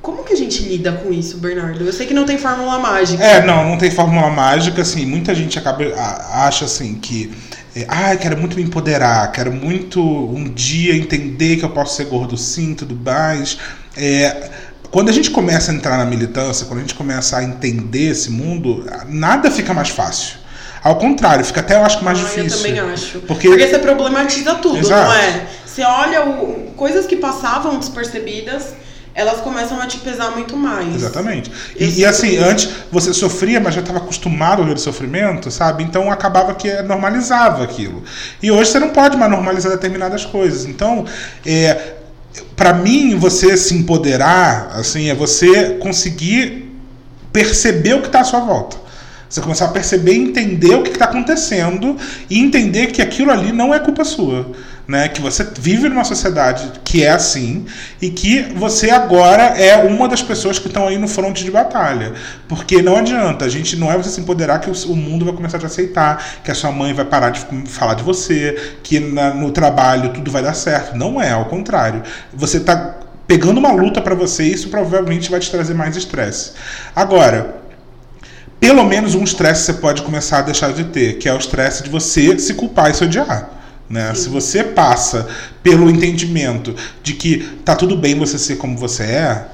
[0.05, 1.83] Como que a gente lida com isso, Bernardo?
[1.83, 3.23] Eu sei que não tem fórmula mágica.
[3.23, 5.83] É, não, não tem fórmula mágica, assim, muita gente acaba
[6.31, 7.33] acha assim que
[7.75, 12.05] é, ah, quero muito me empoderar, quero muito um dia entender que eu posso ser
[12.05, 13.57] gordo sim, tudo mais.
[13.97, 14.51] É,
[14.91, 18.29] quando a gente começa a entrar na militância, quando a gente começa a entender esse
[18.29, 20.35] mundo, nada fica mais fácil.
[20.83, 22.59] Ao contrário, fica até eu acho que mais ah, difícil.
[22.59, 23.19] Eu também acho.
[23.21, 25.07] Porque, Porque você problematiza tudo, Exato.
[25.07, 25.47] não é?
[25.65, 28.85] Você olha o, coisas que passavam despercebidas
[29.15, 30.93] elas começam a te pesar muito mais.
[30.93, 31.49] Exatamente.
[31.80, 35.84] E, e, assim, antes você sofria, mas já estava acostumado a ver o sofrimento, sabe?
[35.84, 38.04] Então acabava que normalizava aquilo.
[38.43, 40.65] E hoje você não pode mais normalizar determinadas coisas.
[40.65, 41.06] Então,
[41.45, 41.93] é,
[42.58, 46.73] para mim, você se empoderar, assim, é você conseguir
[47.32, 48.84] perceber o que está à sua volta.
[49.35, 51.97] Você começar a perceber e entender o que está acontecendo
[52.29, 54.45] e entender que aquilo ali não é culpa sua
[54.87, 55.09] né?
[55.09, 57.65] Que você vive numa sociedade que é assim
[58.01, 62.13] e que você agora é uma das pessoas que estão aí no fronte de batalha.
[62.47, 65.57] Porque não adianta, a gente não é você se empoderar que o mundo vai começar
[65.57, 69.33] a te aceitar, que a sua mãe vai parar de falar de você, que na,
[69.33, 70.95] no trabalho tudo vai dar certo.
[70.95, 72.03] Não é, ao contrário.
[72.33, 76.51] Você está pegando uma luta para você e isso provavelmente vai te trazer mais estresse.
[76.95, 77.64] Agora,
[78.59, 81.83] pelo menos um estresse você pode começar a deixar de ter, que é o estresse
[81.83, 83.49] de você se culpar e se odiar.
[83.89, 84.13] Né?
[84.15, 85.27] Se você passa
[85.61, 89.45] pelo entendimento de que tá tudo bem você ser como você é,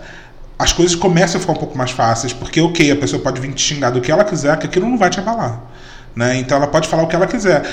[0.58, 3.52] as coisas começam a ficar um pouco mais fáceis, porque, ok, a pessoa pode vir
[3.52, 5.60] te xingar do que ela quiser, que aquilo não vai te abalar.
[6.16, 6.38] Né?
[6.38, 7.64] Então ela pode falar o que ela quiser.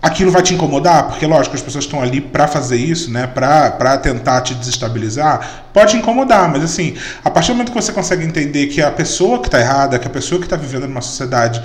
[0.00, 3.26] Aquilo vai te incomodar, porque, lógico, as pessoas estão ali para fazer isso, né?
[3.26, 5.64] para tentar te desestabilizar.
[5.72, 9.40] Pode incomodar, mas assim, a partir do momento que você consegue entender que a pessoa
[9.40, 11.62] que está errada, que a pessoa que está vivendo numa sociedade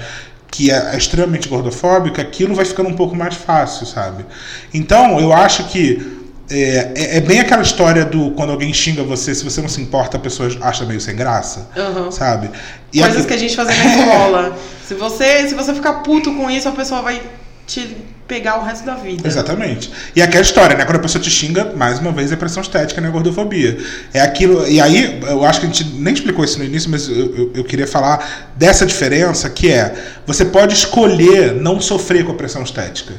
[0.50, 4.26] que é extremamente gordofóbica, aquilo vai ficando um pouco mais fácil, sabe?
[4.74, 9.34] Então, eu acho que é, é, é, bem aquela história do quando alguém xinga você,
[9.34, 12.12] se você não se importa, a pessoa acha meio sem graça, uhum.
[12.12, 12.52] sabe?
[12.92, 13.28] E Coisas aqui...
[13.28, 14.58] que a gente fazia na escola.
[14.86, 17.22] se você, se você ficar puto com isso, a pessoa vai
[17.66, 17.96] te
[18.32, 19.28] pegar o resto da vida.
[19.28, 19.92] Exatamente.
[20.16, 20.86] E aquela história, né?
[20.86, 23.10] Quando a pessoa te xinga, mais uma vez, é pressão estética, né?
[23.10, 23.78] Gordofobia.
[24.14, 24.66] É aquilo.
[24.66, 27.52] E aí, eu acho que a gente nem explicou isso no início, mas eu, eu,
[27.56, 29.94] eu queria falar dessa diferença que é:
[30.26, 33.14] você pode escolher não sofrer com a pressão estética.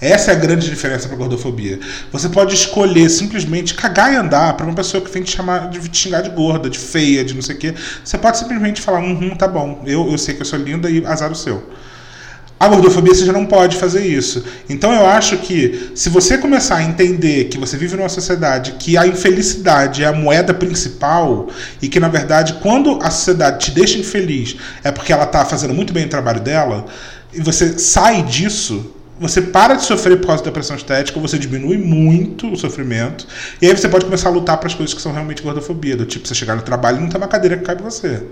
[0.00, 1.80] Essa é a grande diferença para gordofobia.
[2.12, 5.88] Você pode escolher simplesmente cagar e andar para uma pessoa que vem te chamar de
[5.88, 7.74] te xingar de gorda, de feia, de não sei o quê.
[8.04, 11.04] Você pode simplesmente falar, uhum, tá bom, eu, eu sei que eu sou linda e
[11.04, 11.74] azar o seu.
[12.64, 14.42] A gordofobia você já não pode fazer isso.
[14.70, 18.96] Então eu acho que se você começar a entender que você vive numa sociedade que
[18.96, 21.48] a infelicidade é a moeda principal
[21.82, 25.74] e que na verdade quando a sociedade te deixa infeliz é porque ela está fazendo
[25.74, 26.86] muito bem o trabalho dela
[27.34, 31.76] e você sai disso, você para de sofrer por causa da pressão estética, você diminui
[31.76, 33.26] muito o sofrimento,
[33.60, 36.06] e aí você pode começar a lutar para as coisas que são realmente gordofobia, do
[36.06, 38.22] tipo você chegar no trabalho e não ter uma cadeira que cabe você.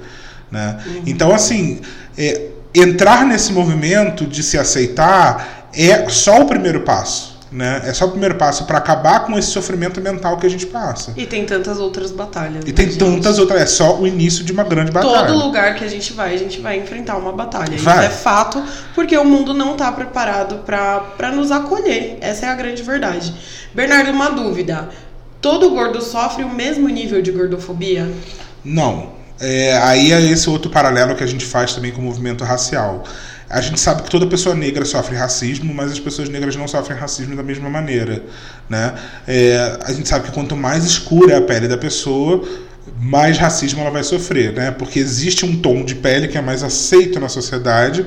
[0.53, 0.79] Né?
[0.87, 1.03] Uhum.
[1.07, 1.81] Então, assim,
[2.17, 7.33] é, entrar nesse movimento de se aceitar é só o primeiro passo.
[7.51, 7.83] Né?
[7.85, 11.13] É só o primeiro passo para acabar com esse sofrimento mental que a gente passa.
[11.19, 12.65] E tem tantas outras batalhas.
[12.65, 12.99] E né, tem gente?
[12.99, 13.61] tantas outras.
[13.61, 15.27] É só o início de uma grande batalha.
[15.27, 17.77] Todo lugar que a gente vai, a gente vai enfrentar uma batalha.
[17.77, 18.07] Vai.
[18.07, 18.63] Isso é fato,
[18.95, 22.17] porque o mundo não está preparado para nos acolher.
[22.23, 23.35] Essa é a grande verdade.
[23.75, 24.89] Bernardo, uma dúvida.
[25.43, 28.11] Todo gordo sofre o mesmo nível de gordofobia?
[28.65, 29.22] Não.
[29.43, 33.03] É, aí é esse outro paralelo que a gente faz também com o movimento racial.
[33.51, 36.97] A gente sabe que toda pessoa negra sofre racismo, mas as pessoas negras não sofrem
[36.97, 38.23] racismo da mesma maneira.
[38.71, 38.95] Né?
[39.27, 42.43] É, a gente sabe que quanto mais escura é a pele da pessoa,
[43.01, 44.71] mais racismo ela vai sofrer, né?
[44.71, 48.07] porque existe um tom de pele que é mais aceito na sociedade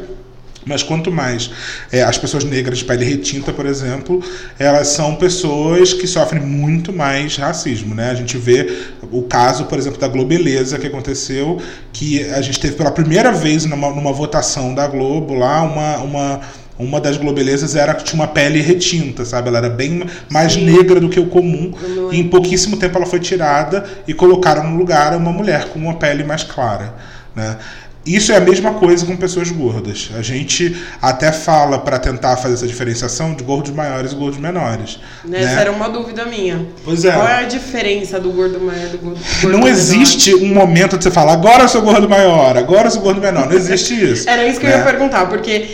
[0.65, 1.51] mas quanto mais
[1.91, 4.21] é, as pessoas negras de pele retinta, por exemplo,
[4.58, 7.93] elas são pessoas que sofrem muito mais racismo.
[7.93, 8.10] Né?
[8.10, 11.62] A gente vê o caso, por exemplo, da Globeleza que aconteceu,
[11.93, 15.97] que a gente teve pela primeira vez numa, numa votação da Globo lá uma.
[15.97, 16.41] uma
[16.78, 19.47] uma das globelezas era que tinha uma pele retinta, sabe?
[19.47, 20.65] Ela era bem mais Sim.
[20.65, 21.73] negra do que o comum.
[22.12, 25.95] E em pouquíssimo tempo ela foi tirada e colocaram no lugar uma mulher com uma
[25.95, 26.93] pele mais clara,
[27.34, 27.58] né?
[28.06, 30.12] Isso é a mesma coisa com pessoas gordas.
[30.15, 35.00] A gente até fala para tentar fazer essa diferenciação de gordos maiores e gordos menores.
[35.24, 35.62] Essa né?
[35.62, 36.68] era uma dúvida minha.
[36.84, 37.12] Pois é.
[37.12, 40.46] Qual é a diferença do gordo maior e do gordo, gordo Não existe menor?
[40.46, 43.50] um momento de você falar, agora eu sou gordo maior, agora eu sou gordo menor.
[43.50, 44.30] Não existe isso.
[44.30, 44.74] era isso que né?
[44.74, 44.91] eu ia né?
[44.91, 45.68] perguntar, porque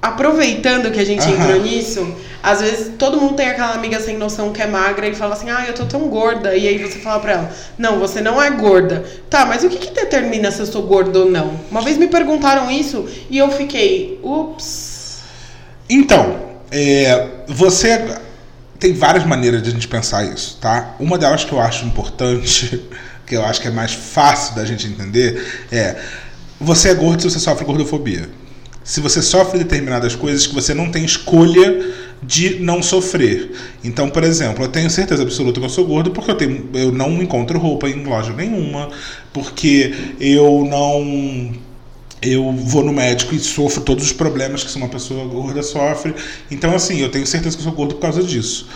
[0.00, 4.52] aproveitando que a gente entrou nisso, às vezes todo mundo tem aquela amiga sem noção
[4.52, 6.56] que é magra e fala assim, ah, eu tô tão gorda.
[6.56, 9.04] E aí você fala pra ela, não, você não é gorda.
[9.30, 11.60] Tá, mas o que, que determina se eu sou gorda ou não?
[11.70, 15.20] Uma vez me perguntaram isso e eu fiquei, ups.
[15.88, 18.16] Então, é, você
[18.78, 20.96] tem várias maneiras de a gente pensar isso, tá?
[20.98, 22.82] Uma delas que eu acho importante,
[23.24, 25.96] que eu acho que é mais fácil da gente entender, é
[26.60, 28.28] você é gordo se você sofre gordofobia
[28.84, 33.50] se você sofre determinadas coisas que você não tem escolha de não sofrer.
[33.82, 36.92] Então, por exemplo, eu tenho certeza absoluta que eu sou gordo porque eu, tenho, eu
[36.92, 38.90] não encontro roupa em loja nenhuma,
[39.32, 41.52] porque eu não
[42.22, 46.14] eu vou no médico e sofro todos os problemas que uma pessoa gorda sofre.
[46.50, 48.68] Então, assim, eu tenho certeza que eu sou gordo por causa disso.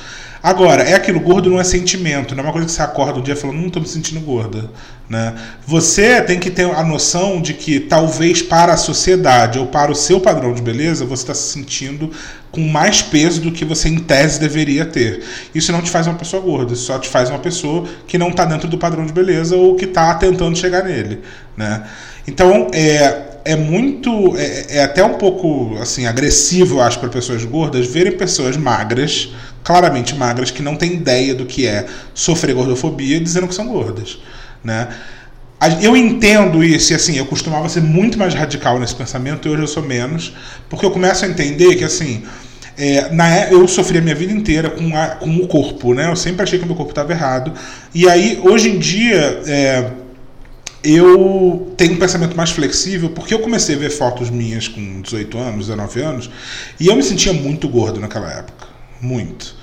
[0.42, 3.22] Agora, é aquilo, gordo não é sentimento, não é uma coisa que você acorda um
[3.22, 4.70] dia falando, não estou me sentindo gorda.
[5.08, 5.34] Né?
[5.66, 9.94] Você tem que ter a noção de que talvez para a sociedade ou para o
[9.94, 12.10] seu padrão de beleza, você está se sentindo
[12.56, 15.22] com mais peso do que você em tese deveria ter.
[15.54, 18.30] Isso não te faz uma pessoa gorda, isso só te faz uma pessoa que não
[18.30, 21.20] está dentro do padrão de beleza ou que está tentando chegar nele.
[21.54, 21.82] Né?
[22.26, 24.34] Então, é, é muito.
[24.38, 29.28] É, é, até um pouco assim agressivo, eu acho, para pessoas gordas verem pessoas magras,
[29.62, 34.18] claramente magras, que não têm ideia do que é sofrer gordofobia, dizendo que são gordas.
[34.64, 34.88] Né?
[35.80, 39.62] Eu entendo isso, e assim, eu costumava ser muito mais radical nesse pensamento, e hoje
[39.62, 40.34] eu sou menos,
[40.68, 42.24] porque eu começo a entender que assim.
[42.78, 46.10] É, na, é, eu sofri a minha vida inteira com, a, com o corpo, né?
[46.10, 47.52] Eu sempre achei que o meu corpo estava errado.
[47.94, 49.90] E aí, hoje em dia, é,
[50.84, 55.38] eu tenho um pensamento mais flexível porque eu comecei a ver fotos minhas com 18
[55.38, 56.30] anos, 19 anos,
[56.78, 58.68] e eu me sentia muito gordo naquela época.
[59.00, 59.56] Muito.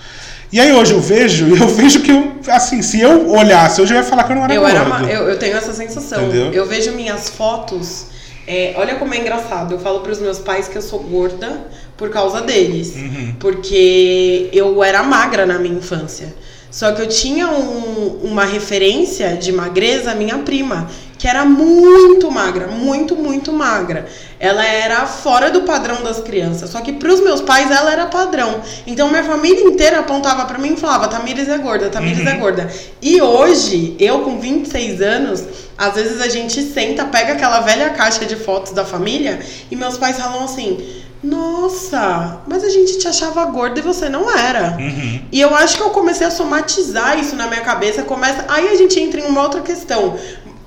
[0.51, 3.97] E aí hoje eu vejo, eu vejo que eu, assim, se eu olhasse, hoje eu
[3.97, 4.75] ia falar que eu não era eu gordo.
[4.75, 6.25] Era uma, eu, eu tenho essa sensação.
[6.25, 6.51] Entendeu?
[6.51, 8.07] Eu vejo minhas fotos,
[8.47, 9.73] é, olha como é engraçado.
[9.73, 12.93] Eu falo para os meus pais que eu sou gorda por causa deles.
[12.95, 13.35] Uhum.
[13.39, 16.33] Porque eu era magra na minha infância.
[16.69, 20.89] Só que eu tinha um, uma referência de magreza, minha prima,
[21.23, 24.05] que era muito magra, muito, muito magra.
[24.37, 26.69] Ela era fora do padrão das crianças.
[26.69, 28.59] Só que para os meus pais ela era padrão.
[28.85, 32.35] Então minha família inteira apontava para mim e falava: Tamires é gorda, Tamires é uhum.
[32.35, 32.73] é gorda.
[33.01, 35.45] E hoje, eu com 26 anos,
[35.77, 39.39] às vezes a gente senta, pega aquela velha caixa de fotos da família
[39.71, 40.77] e meus pais falam assim:
[41.23, 44.75] nossa, mas a gente te achava gorda e você não era.
[44.77, 45.21] Uhum.
[45.31, 48.03] E eu acho que eu comecei a somatizar isso na minha cabeça.
[48.03, 50.19] Começa, aí a gente entra em uma outra questão.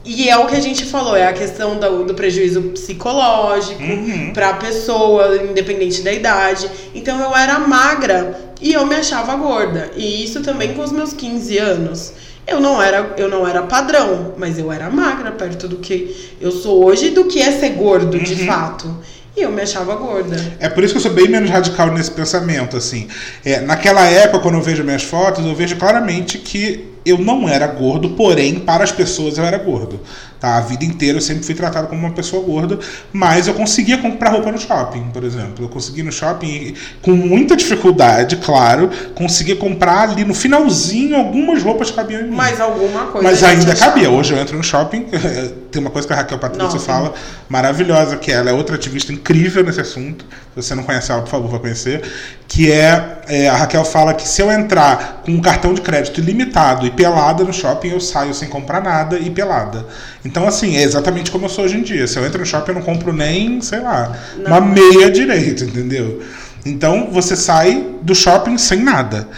[0.07, 4.31] E é o que a gente falou, é a questão do, do prejuízo psicológico uhum.
[4.33, 6.71] para a pessoa, independente da idade.
[6.95, 9.91] Então eu era magra e eu me achava gorda.
[9.97, 12.13] E isso também com os meus 15 anos.
[12.47, 16.53] Eu não era, eu não era padrão, mas eu era magra perto do que eu
[16.53, 18.23] sou hoje do que é ser gordo uhum.
[18.23, 18.97] de fato.
[19.37, 20.37] E eu me achava gorda.
[20.61, 23.09] É por isso que eu sou bem menos radical nesse pensamento, assim.
[23.45, 27.69] É, naquela época, quando eu vejo minhas fotos, eu vejo claramente que eu não era
[27.69, 30.01] gordo, porém, para as pessoas eu era gordo.
[30.47, 32.79] A vida inteira eu sempre fui tratado como uma pessoa gorda,
[33.13, 35.65] mas eu conseguia comprar roupa no shopping, por exemplo.
[35.65, 41.91] Eu conseguia no shopping, com muita dificuldade, claro, conseguia comprar ali no finalzinho algumas roupas
[41.91, 42.37] que cabiam em mim.
[42.37, 43.29] Mas alguma coisa.
[43.29, 44.11] Mas ainda cabia.
[44.11, 45.07] Hoje eu entro no shopping,
[45.71, 47.13] tem uma coisa que a Raquel Patrícia fala,
[47.49, 50.25] maravilhosa, que ela é outra ativista incrível nesse assunto.
[50.55, 52.03] Se você não conhece ela, por favor, vai conhecer.
[52.49, 56.21] Que é, é a Raquel fala que se eu entrar com um cartão de crédito
[56.21, 59.87] ilimitado e pelada no shopping, eu saio sem comprar nada e pelada.
[60.25, 62.09] Então, assim, é exatamente como eu sou hoje em dia.
[62.09, 64.47] Se eu entro no shopping, eu não compro nem, sei lá, não.
[64.47, 66.21] uma meia direito, entendeu?
[66.65, 69.29] Então, você sai do shopping sem nada.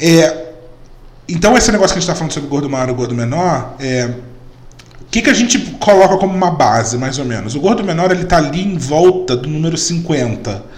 [0.00, 0.52] É,
[1.28, 4.10] então, esse negócio que a gente está falando sobre gordo maior e gordo menor, é,
[5.00, 7.54] o que, que a gente coloca como uma base, mais ou menos?
[7.54, 10.72] O gordo menor ele está ali em volta do número 50.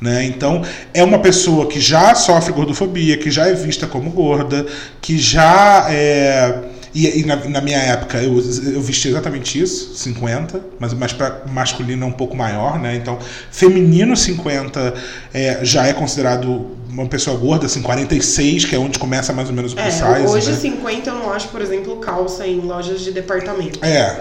[0.00, 0.24] Né?
[0.24, 0.62] Então,
[0.92, 4.66] é uma pessoa que já sofre gordofobia, que já é vista como gorda,
[5.00, 6.62] que já é
[6.94, 8.34] e, e na, na, minha época eu,
[8.72, 12.94] eu vesti exatamente isso, 50, mas mais para masculino é um pouco maior, né?
[12.94, 13.18] Então,
[13.50, 14.94] feminino 50
[15.32, 19.54] é, já é considerado uma pessoa gorda, assim, 46, que é onde começa mais ou
[19.54, 20.26] menos o é, size.
[20.26, 20.56] Hoje né?
[20.56, 23.84] 50 eu não acho, por exemplo, calça em lojas de departamento.
[23.84, 24.20] É.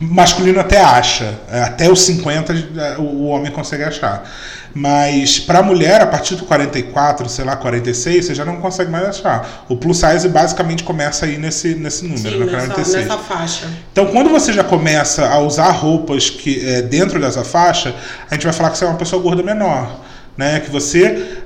[0.00, 1.38] Masculino até acha.
[1.48, 4.28] Até os 50 é, o homem consegue achar.
[4.74, 9.04] Mas para mulher, a partir do 44, sei lá, 46, você já não consegue mais
[9.04, 9.64] achar.
[9.68, 13.06] O plus size basicamente começa aí nesse, nesse número, Sim, no nessa, 46.
[13.06, 13.66] Nessa faixa.
[13.92, 17.94] Então, quando você já começa a usar roupas que é, dentro dessa faixa,
[18.30, 20.00] a gente vai falar que você é uma pessoa gorda menor.
[20.36, 20.60] Né?
[20.60, 21.42] Que você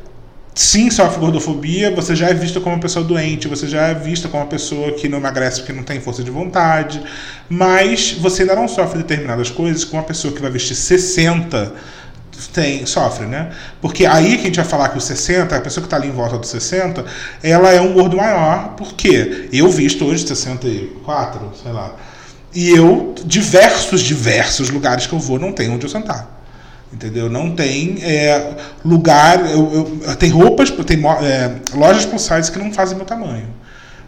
[0.54, 4.28] sim sofre gordofobia, você já é vista como uma pessoa doente, você já é vista
[4.28, 7.02] como uma pessoa que não emagrece porque não tem força de vontade,
[7.48, 11.72] mas você ainda não sofre determinadas coisas que uma pessoa que vai vestir 60
[12.52, 13.50] tem, sofre, né?
[13.80, 16.08] Porque aí que a gente vai falar que o 60, a pessoa que está ali
[16.08, 17.04] em volta do 60,
[17.42, 21.94] ela é um gordo maior, porque eu visto hoje 64, sei lá.
[22.54, 26.34] E eu, diversos, diversos lugares que eu vou, não tem onde eu sentar.
[26.92, 27.28] Entendeu?
[27.28, 28.54] Não tem é,
[28.84, 29.50] lugar.
[29.50, 33.48] Eu, eu, tem roupas, tem é, lojas plus size que não fazem meu tamanho.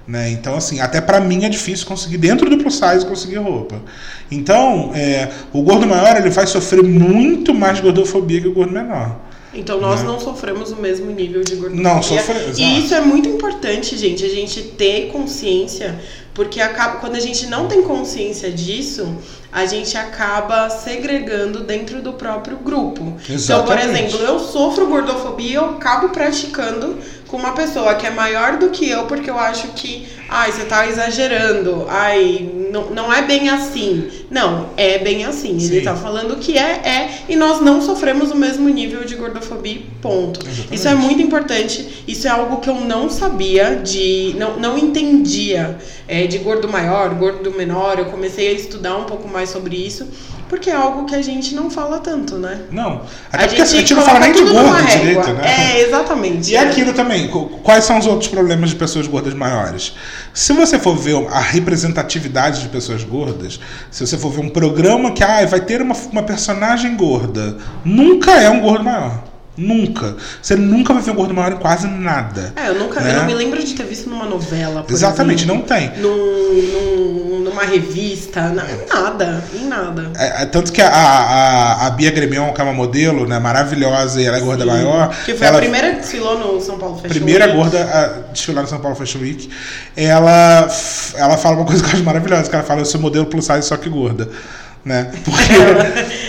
[0.06, 0.30] Né?
[0.30, 3.82] Então, assim, até para mim é difícil conseguir, dentro do plus size, conseguir roupa.
[4.30, 9.26] Então, é, o gordo maior ele vai sofrer muito mais gordofobia que o gordo menor.
[9.56, 10.06] Então nós né?
[10.06, 11.82] não sofremos o mesmo nível de gordofobia.
[11.82, 12.58] Não sofremos.
[12.58, 15.98] E isso é muito importante, gente, a gente ter consciência,
[16.34, 19.16] porque acaba, quando a gente não tem consciência disso,
[19.50, 23.14] a gente acaba segregando dentro do próprio grupo.
[23.28, 23.42] Exatamente.
[23.44, 26.98] Então, por exemplo, eu sofro gordofobia, eu acabo praticando
[27.36, 30.50] com com uma pessoa que é maior do que eu, porque eu acho que, ai,
[30.50, 34.08] você tá exagerando, ai, não, não é bem assim.
[34.30, 35.60] Não, é bem assim.
[35.60, 35.74] Sim.
[35.74, 39.82] Ele tá falando que é, é, e nós não sofremos o mesmo nível de gordofobia,
[40.00, 40.40] ponto.
[40.40, 40.74] Exatamente.
[40.74, 45.76] Isso é muito importante, isso é algo que eu não sabia, de não, não entendia
[46.08, 50.08] é, de gordo maior, gordo menor, eu comecei a estudar um pouco mais sobre isso.
[50.48, 52.60] Porque é algo que a gente não fala tanto, né?
[52.70, 53.02] Não.
[53.32, 55.42] Até a porque gente a gente não fala nem de gordo direito, né?
[55.44, 56.52] É, exatamente.
[56.52, 56.60] E é.
[56.60, 57.28] aquilo também,
[57.62, 59.94] quais são os outros problemas de pessoas gordas maiores?
[60.32, 63.58] Se você for ver a representatividade de pessoas gordas,
[63.90, 68.32] se você for ver um programa que ah, vai ter uma, uma personagem gorda, nunca
[68.32, 69.35] é um gordo maior.
[69.56, 70.16] Nunca.
[70.42, 72.52] Você nunca vai ver um gordo maior em quase nada.
[72.56, 73.00] É, eu nunca.
[73.00, 73.10] Né?
[73.10, 74.84] Eu não me lembro de ter visto numa novela.
[74.88, 75.90] Exatamente, exemplo, não tem.
[75.98, 79.44] Num, num, numa revista, na, em nada.
[79.54, 80.10] Em nada.
[80.16, 84.20] É, é, tanto que a, a, a Bia Gremion, que é uma modelo, né, maravilhosa
[84.20, 85.08] e ela é gorda Sim, maior.
[85.24, 87.58] Que foi ela, a primeira que desfilou no São Paulo Fashion primeira Week.
[87.58, 89.48] Primeira gorda a desfilar no São Paulo Fashion Week.
[89.96, 90.68] Ela,
[91.14, 93.46] ela fala uma coisa que eu acho maravilhosa, que ela fala, eu sou modelo plus
[93.46, 94.28] size só que gorda
[94.86, 95.10] né?
[95.24, 95.82] Porque ela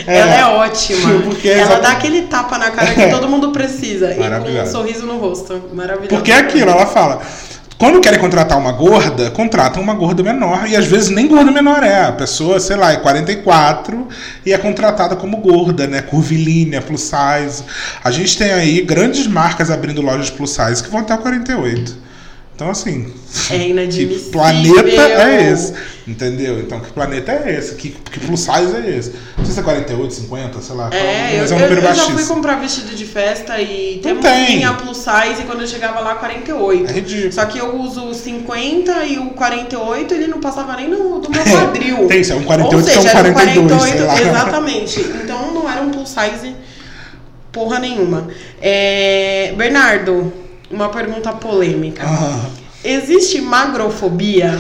[0.07, 1.21] é, ela é ótima.
[1.21, 1.83] Porque ela exatamente...
[1.83, 3.09] dá aquele tapa na cara que é.
[3.09, 5.61] todo mundo precisa e com um sorriso no rosto.
[5.71, 6.09] Maravilhoso.
[6.09, 7.21] Porque é aquilo, ela fala.
[7.77, 10.67] Quando querem contratar uma gorda, contratam uma gorda menor.
[10.67, 12.05] E às vezes nem gorda menor é.
[12.05, 14.07] A pessoa, sei lá, é 44
[14.43, 16.01] e é contratada como gorda, né?
[16.01, 17.63] Curvilínea, plus size.
[18.03, 22.06] A gente tem aí grandes marcas abrindo lojas plus size que vão até 48.
[22.57, 23.13] Então, assim.
[23.51, 24.17] É inadmissível.
[24.27, 25.73] Que planeta é esse?
[26.07, 26.59] Entendeu?
[26.59, 27.75] Então, que planeta é esse?
[27.75, 29.13] Que, que plus size é esse?
[29.37, 30.89] Não sei se é 48, 50, sei lá.
[30.91, 33.99] É, mas eu, é um número eu, eu já fui comprar vestido de festa e
[34.01, 34.65] tem, tem.
[34.65, 36.89] a plus size e quando eu chegava lá, 48.
[36.89, 37.31] É ridículo.
[37.31, 41.29] Só que eu uso o 50 e o 48 ele não passava nem no, do
[41.29, 42.07] meu quadril.
[42.07, 44.99] tem, isso é um 48 Ou seja, é um 42, 48, Exatamente.
[45.01, 46.55] Então não era um plus size
[47.51, 48.27] porra nenhuma.
[48.59, 52.03] É, Bernardo, uma pergunta polêmica.
[52.05, 52.45] Ah.
[52.83, 54.57] Existe magrofobia?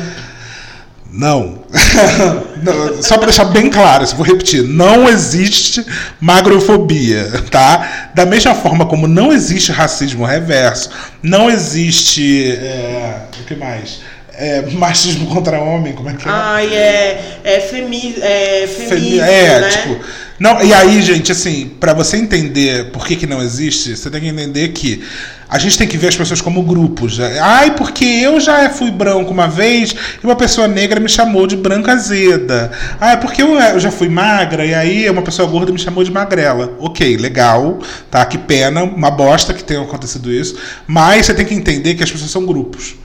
[1.11, 1.63] Não.
[2.63, 5.85] não só para deixar bem claro, vou repetir, não existe
[6.19, 8.09] magrofobia, tá?
[8.13, 10.89] Da mesma forma como não existe racismo reverso,
[11.23, 12.51] não existe.
[12.51, 14.01] É, o que mais?
[14.37, 16.31] É, machismo contra homem, como é que é?
[16.31, 19.69] Ai, é, é, femi, é feminismo, é, né?
[19.69, 19.99] tipo,
[20.39, 24.21] não, e aí, gente, assim, para você entender por que, que não existe, você tem
[24.21, 25.03] que entender que
[25.49, 27.19] a gente tem que ver as pessoas como grupos.
[27.41, 31.55] Ai, porque eu já fui branco uma vez e uma pessoa negra me chamou de
[31.55, 32.71] branca azeda.
[32.99, 36.03] Ah, é porque eu, eu já fui magra e aí uma pessoa gorda me chamou
[36.03, 36.71] de magrela.
[36.79, 37.79] Ok, legal,
[38.11, 38.23] tá?
[38.23, 40.55] Que pena, uma bosta que tenha acontecido isso.
[40.85, 42.95] Mas você tem que entender que as pessoas são grupos.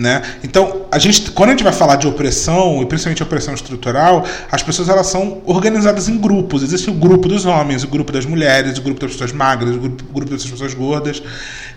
[0.00, 0.22] Né?
[0.42, 4.62] Então, a gente, quando a gente vai falar de opressão, e principalmente opressão estrutural, as
[4.62, 6.62] pessoas elas são organizadas em grupos.
[6.62, 9.78] Existe o grupo dos homens, o grupo das mulheres, o grupo das pessoas magras, o
[9.78, 11.22] grupo, o grupo das pessoas gordas.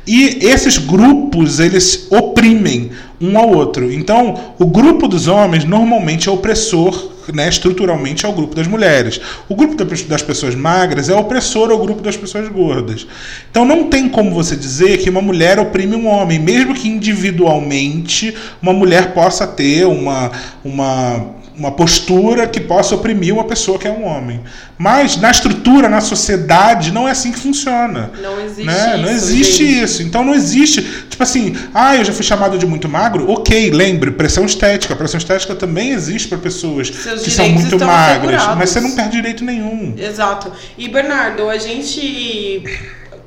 [0.08, 3.92] E esses grupos, eles oprimem um ao outro.
[3.92, 9.20] Então, o grupo dos homens normalmente é opressor né, estruturalmente ao grupo das mulheres.
[9.48, 13.06] O grupo das pessoas magras é opressor ao grupo das pessoas gordas.
[13.50, 18.36] Então não tem como você dizer que uma mulher oprime um homem, mesmo que individualmente
[18.62, 20.32] uma mulher possa ter uma,
[20.64, 24.42] uma uma postura que possa oprimir uma pessoa que é um homem.
[24.78, 28.12] Mas na estrutura, na sociedade, não é assim que funciona.
[28.22, 28.94] Não existe né?
[28.94, 29.02] isso.
[29.02, 29.84] Não existe gente.
[29.84, 30.04] isso.
[30.04, 30.82] Então não existe.
[31.10, 33.30] Tipo assim, ah, eu já fui chamado de muito magro.
[33.32, 34.96] Ok, lembre, pressão estética.
[34.96, 38.48] Pressão estética também existe para pessoas Seus que são muito magras.
[38.58, 39.94] Mas você não perde direito nenhum.
[39.98, 40.52] Exato.
[40.78, 42.64] E Bernardo, a gente.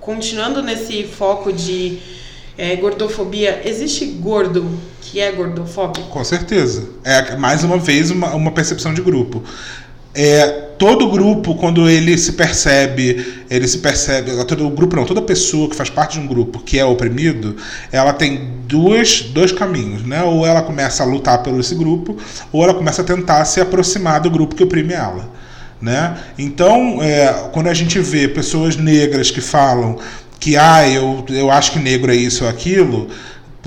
[0.00, 1.98] Continuando nesse foco de
[2.58, 4.66] é, gordofobia, existe gordo
[5.00, 6.08] que é gordofóbico?
[6.08, 6.88] Com certeza.
[7.04, 9.42] É mais uma vez uma, uma percepção de grupo.
[10.14, 10.46] É,
[10.78, 15.76] todo grupo, quando ele se percebe, ele se percebe, todo grupo não, toda pessoa que
[15.76, 17.54] faz parte de um grupo que é oprimido,
[17.92, 20.22] ela tem duas, dois caminhos, né?
[20.22, 22.16] Ou ela começa a lutar pelo esse grupo,
[22.50, 25.36] ou ela começa a tentar se aproximar do grupo que oprime ela.
[25.80, 26.16] Né?
[26.38, 29.98] Então, é, quando a gente vê pessoas negras que falam
[30.38, 33.08] que ah, eu, eu acho que negro é isso ou aquilo,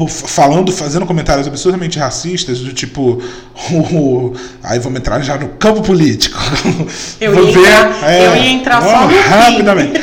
[0.07, 3.21] falando, fazendo comentários absurdamente racistas, do tipo.
[3.71, 6.39] O, aí vamos entrar já no campo político.
[7.19, 9.99] Eu, Vou ia, ver, entrar, é, eu ia entrar só no rapidamente.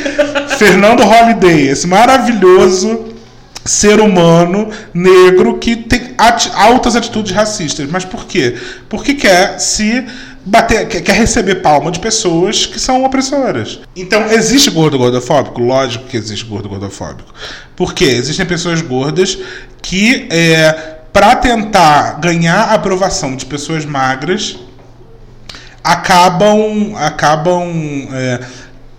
[0.57, 3.07] Fernando Holliday, esse maravilhoso
[3.65, 6.15] ser humano negro que tem
[6.53, 7.89] altas atitudes racistas.
[7.89, 8.55] Mas por quê?
[8.87, 10.05] Porque quer se
[10.47, 13.79] bater, quer receber palma de pessoas que são opressoras.
[13.95, 15.61] Então, existe gordo gordofóbico?
[15.61, 17.33] Lógico que existe gordo gordofóbico.
[17.75, 19.37] Porque existem pessoas gordas
[19.81, 20.71] que, é,
[21.11, 24.57] para tentar ganhar a aprovação de pessoas magras,
[25.83, 28.39] acabam, acabam é,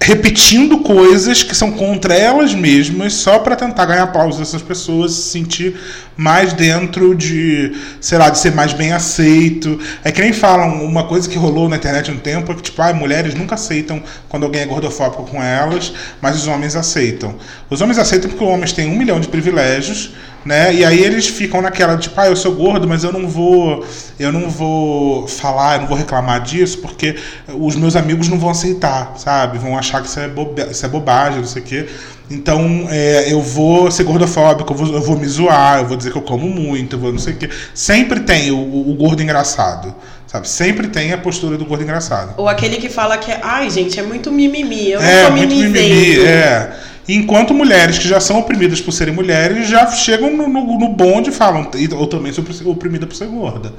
[0.01, 5.31] repetindo coisas que são contra elas mesmas só para tentar ganhar aplausos dessas pessoas, se
[5.31, 5.79] sentir
[6.19, 9.79] mais dentro de, sei lá, de ser mais bem aceito.
[10.03, 12.83] É que nem falam uma coisa que rolou na internet um tempo, é que tipo,
[12.83, 17.37] ah, mulheres nunca aceitam quando alguém é gordofóbico com elas, mas os homens aceitam.
[17.71, 20.13] Os homens aceitam porque os homens têm um milhão de privilégios,
[20.45, 20.75] né?
[20.75, 23.87] E aí eles ficam naquela, tipo, ah, eu sou gordo, mas eu não vou,
[24.19, 27.15] eu não vou falar, eu não vou reclamar disso, porque
[27.47, 29.57] os meus amigos não vão aceitar, sabe?
[29.59, 31.89] Vão achar que isso é, bobe isso é bobagem, não sei o quê.
[32.31, 36.11] Então é, eu vou ser gordofóbico, eu vou, eu vou, me zoar, eu vou dizer
[36.13, 37.49] que eu como muito, eu vou não sei o quê.
[37.73, 39.95] Sempre tem o, o, gordo engraçado.
[40.27, 40.47] Sabe?
[40.47, 42.35] Sempre tem a postura do gordo engraçado.
[42.37, 46.21] Ou aquele que fala que, ai, gente, é muito mimimi, eu é, não sou mimimi.
[46.21, 46.71] É.
[47.09, 51.31] Enquanto mulheres que já são oprimidas por serem mulheres já chegam no, no, no bonde
[51.31, 53.73] e falam, ou também sou oprimida por ser gorda.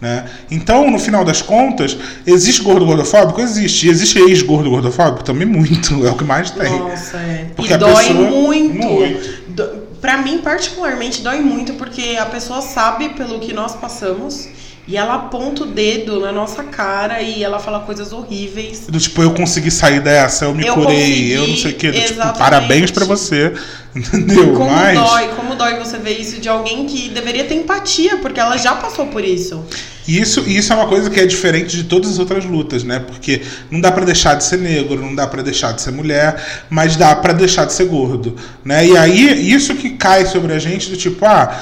[0.00, 0.24] Né?
[0.50, 3.40] Então, no final das contas, existe gordo gordofóbico?
[3.40, 3.88] Existe.
[3.88, 5.24] Existe ex-gordo gordofóbico?
[5.24, 5.94] Também muito.
[6.04, 6.78] É o que mais tem.
[6.78, 7.46] Nossa, é.
[7.56, 8.30] Porque e dói pessoa...
[8.30, 8.86] muito.
[8.86, 9.42] muito.
[9.48, 9.84] Do...
[10.00, 14.48] Pra mim, particularmente, dói muito porque a pessoa sabe pelo que nós passamos.
[14.86, 18.86] E ela aponta o dedo na nossa cara e ela fala coisas horríveis.
[18.86, 21.74] Do tipo, eu consegui sair dessa, eu me eu curei, consegui, eu não sei o
[21.74, 21.92] que.
[21.92, 23.54] tipo, parabéns para você.
[23.96, 24.52] Entendeu?
[24.54, 24.98] Como Mas...
[24.98, 28.74] dói, como dói você ver isso de alguém que deveria ter empatia, porque ela já
[28.74, 29.64] passou por isso.
[30.06, 32.98] E isso, isso é uma coisa que é diferente de todas as outras lutas, né?
[32.98, 36.64] Porque não dá para deixar de ser negro, não dá para deixar de ser mulher,
[36.68, 38.86] mas dá para deixar de ser gordo, né?
[38.86, 41.58] E aí isso que cai sobre a gente do tipo, ah,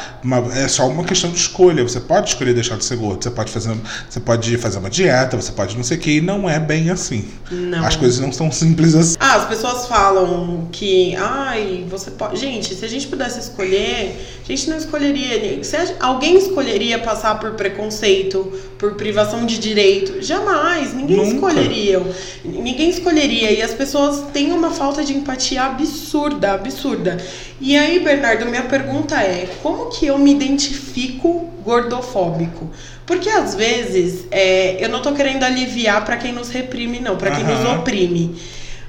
[0.57, 1.83] é só uma questão de escolha.
[1.85, 3.75] Você pode escolher deixar de ser gordo, você pode fazer,
[4.09, 6.91] você pode fazer uma dieta, você pode não sei o que, e não é bem
[6.91, 7.25] assim.
[7.51, 7.85] Não.
[7.85, 9.17] As coisas não são simples assim.
[9.21, 14.47] Ah, as pessoas falam que, ai, você pode, gente, se a gente pudesse escolher, a
[14.47, 18.53] gente não escolheria, se alguém escolheria passar por preconceito
[18.83, 20.21] por privação de direito.
[20.21, 21.35] Jamais, ninguém Nunca.
[21.35, 22.03] escolheria.
[22.45, 23.53] Ninguém escolheria.
[23.53, 27.17] E as pessoas têm uma falta de empatia absurda, absurda.
[27.61, 32.71] E aí, Bernardo, minha pergunta é: como que eu me identifico gordofóbico?
[33.07, 37.31] Porque às vezes é, eu não tô querendo aliviar para quem nos reprime, não, para
[37.31, 38.37] quem nos oprime.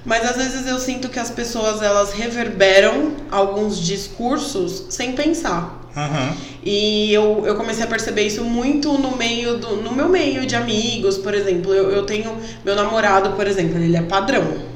[0.05, 5.81] Mas às vezes eu sinto que as pessoas elas reverberam alguns discursos sem pensar.
[5.95, 6.35] Uhum.
[6.63, 10.55] E eu, eu comecei a perceber isso muito no meio do, no meu meio de
[10.55, 11.73] amigos, por exemplo.
[11.73, 14.72] Eu, eu tenho meu namorado, por exemplo, ele é padrão.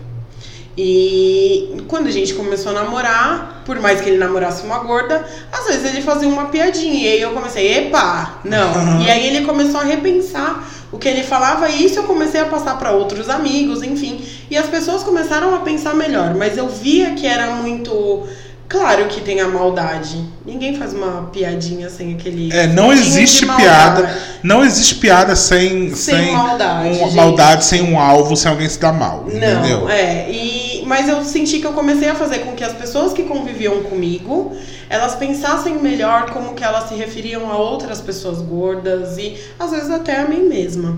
[0.78, 5.66] E quando a gente começou a namorar, por mais que ele namorasse uma gorda, às
[5.66, 6.94] vezes ele fazia uma piadinha.
[6.94, 8.74] E aí eu comecei, epa, não.
[8.74, 9.02] Uhum.
[9.08, 12.46] E aí ele começou a repensar o que ele falava, e isso eu comecei a
[12.46, 14.22] passar para outros amigos, enfim.
[14.50, 18.26] E as pessoas começaram a pensar melhor, mas eu via que era muito
[18.70, 20.22] Claro que tem a maldade.
[20.46, 22.52] Ninguém faz uma piadinha sem aquele.
[22.52, 24.14] É, não existe piada.
[24.44, 25.96] Não existe piada sem.
[25.96, 27.00] Sem, sem maldade.
[27.00, 29.26] Um, maldade, sem um alvo, sem alguém se dar mal.
[29.26, 29.90] Não, entendeu?
[29.90, 30.30] É.
[30.30, 33.84] E, mas eu senti que eu comecei a fazer com que as pessoas que conviviam
[33.84, 34.56] comigo
[34.90, 39.90] elas pensassem melhor como que elas se referiam a outras pessoas gordas e às vezes
[39.92, 40.98] até a mim mesma.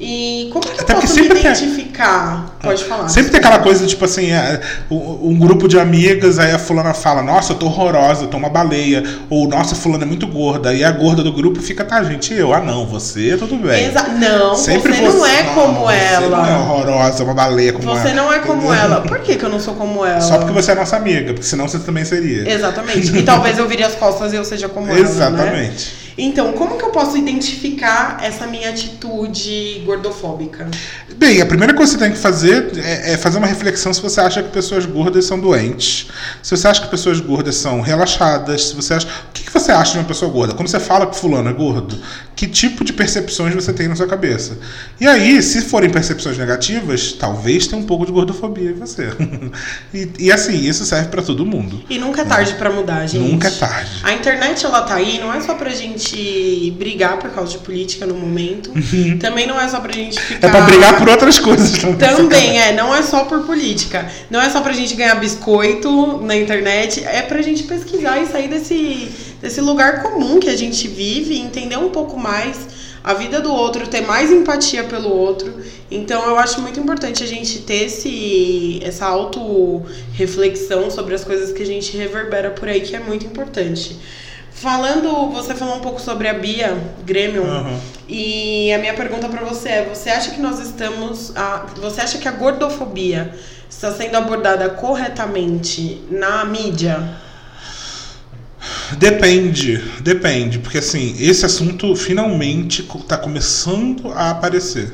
[0.00, 2.56] E como é que Até eu posso me identificar?
[2.58, 2.70] Tem...
[2.70, 3.08] Pode falar.
[3.10, 4.58] Sempre tem aquela coisa, tipo assim, é,
[4.90, 8.48] um grupo de amigas, aí a fulana fala, nossa, eu tô horrorosa, eu tô uma
[8.48, 9.04] baleia.
[9.28, 10.72] Ou, nossa, fulana é muito gorda.
[10.72, 12.54] E a gorda do grupo fica, tá, gente, eu.
[12.54, 13.84] Ah, não, você, tudo bem.
[13.84, 16.20] Exa não, Sempre você, você não é como não, ela.
[16.20, 18.08] Você não é horrorosa, uma baleia como você ela.
[18.08, 19.02] Você não é como ela.
[19.02, 20.22] Por que, que eu não sou como ela?
[20.22, 22.50] Só porque você é nossa amiga, porque senão você também seria.
[22.50, 23.18] Exatamente.
[23.18, 25.42] E talvez eu vire as costas e eu seja como Exatamente.
[25.42, 25.72] ela, né?
[26.22, 30.68] Então, como que eu posso identificar essa minha atitude gordofóbica?
[31.16, 34.02] Bem, a primeira coisa que você tem que fazer é, é, fazer uma reflexão se
[34.02, 36.08] você acha que pessoas gordas são doentes.
[36.42, 39.06] Se você acha que pessoas gordas são relaxadas, se você acha.
[39.06, 40.54] O que, que você acha de uma pessoa gorda?
[40.54, 41.98] Quando você fala que fulano é gordo,
[42.36, 44.58] que tipo de percepções você tem na sua cabeça?
[45.00, 49.08] E aí, se forem percepções negativas, talvez tenha um pouco de gordofobia em você.
[49.92, 51.82] e, e, assim, isso serve para todo mundo.
[51.88, 53.30] E nunca é tarde para mudar, gente.
[53.30, 53.90] Nunca é tarde.
[54.02, 57.58] A internet ela tá aí, não é só pra gente gente brigar por causa de
[57.58, 58.70] política no momento.
[58.70, 59.18] Uhum.
[59.18, 60.48] Também não é só pra gente ficar.
[60.48, 61.96] É pra brigar por outras coisas também.
[61.96, 62.72] Também, é.
[62.72, 64.10] Não é só por política.
[64.30, 67.04] Não é só pra gente ganhar biscoito na internet.
[67.04, 69.08] É pra gente pesquisar e sair desse,
[69.40, 73.86] desse lugar comum que a gente vive, entender um pouco mais a vida do outro,
[73.86, 75.54] ter mais empatia pelo outro.
[75.90, 81.62] Então eu acho muito importante a gente ter esse, essa auto-reflexão sobre as coisas que
[81.62, 83.96] a gente reverbera por aí, que é muito importante.
[84.60, 87.80] Falando, você falou um pouco sobre a Bia Grêmio uhum.
[88.06, 92.18] e a minha pergunta para você é: você acha que nós estamos, a, você acha
[92.18, 93.34] que a gordofobia
[93.70, 97.08] está sendo abordada corretamente na mídia?
[98.98, 104.92] Depende, depende, porque assim esse assunto finalmente está começando a aparecer.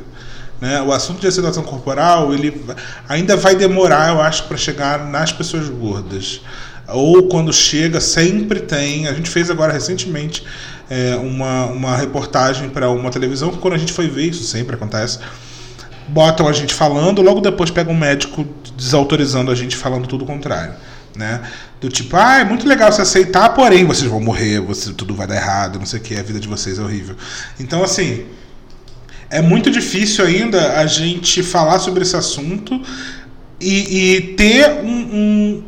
[0.60, 0.80] Né?
[0.80, 2.64] O assunto de aceitação corporal ele
[3.08, 6.40] ainda vai demorar, eu acho, para chegar nas pessoas gordas.
[6.88, 9.08] Ou quando chega, sempre tem.
[9.08, 10.44] A gente fez agora recentemente
[10.88, 14.76] é, uma, uma reportagem para uma televisão que quando a gente foi ver, isso sempre
[14.76, 15.18] acontece,
[16.08, 20.26] botam a gente falando, logo depois pega um médico desautorizando a gente falando tudo o
[20.26, 20.74] contrário.
[21.14, 21.40] Né?
[21.80, 25.26] Do tipo, ah, é muito legal se aceitar, porém vocês vão morrer, você, tudo vai
[25.26, 27.16] dar errado, não sei o que, a vida de vocês é horrível.
[27.58, 28.26] Então, assim,
[29.30, 32.80] é muito difícil ainda a gente falar sobre esse assunto
[33.60, 35.64] e, e ter um, um,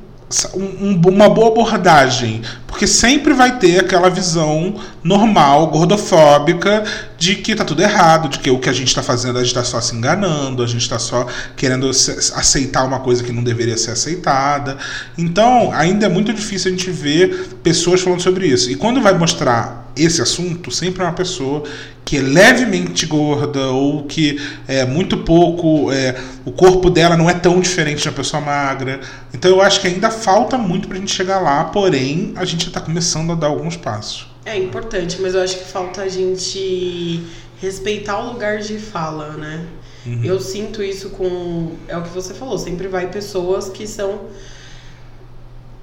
[1.07, 6.85] uma boa abordagem, porque sempre vai ter aquela visão normal, gordofóbica,
[7.19, 9.49] de que tá tudo errado, de que o que a gente está fazendo a gente
[9.49, 13.77] está só se enganando, a gente está só querendo aceitar uma coisa que não deveria
[13.77, 14.79] ser aceitada.
[15.17, 18.71] Então, ainda é muito difícil a gente ver pessoas falando sobre isso.
[18.71, 21.65] E quando vai mostrar esse assunto, sempre é uma pessoa
[22.05, 26.15] que é levemente gorda ou que é muito pouco, é,
[26.45, 29.01] o corpo dela não é tão diferente da pessoa magra.
[29.35, 32.81] Então eu acho que ainda falta muito pra gente chegar lá, porém a gente está
[32.81, 34.27] começando a dar alguns passos.
[34.49, 37.23] É importante, mas eu acho que falta a gente
[37.61, 39.67] respeitar o lugar de fala, né?
[40.07, 40.25] Uhum.
[40.25, 41.73] Eu sinto isso com.
[41.87, 44.29] É o que você falou, sempre vai pessoas que são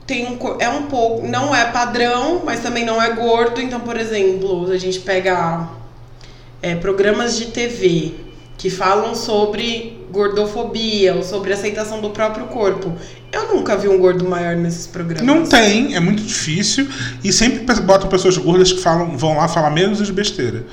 [0.05, 3.59] tem um, é um pouco, não é padrão, mas também não é gordo.
[3.59, 5.68] Então, por exemplo, a gente pega
[6.61, 8.13] é, programas de TV
[8.57, 12.93] que falam sobre gordofobia ou sobre aceitação do próprio corpo.
[13.32, 15.26] Eu nunca vi um gordo maior nesses programas.
[15.26, 16.88] Não tem, é muito difícil.
[17.22, 20.66] E sempre botam pessoas gordas que falam, vão lá falar menos de besteira.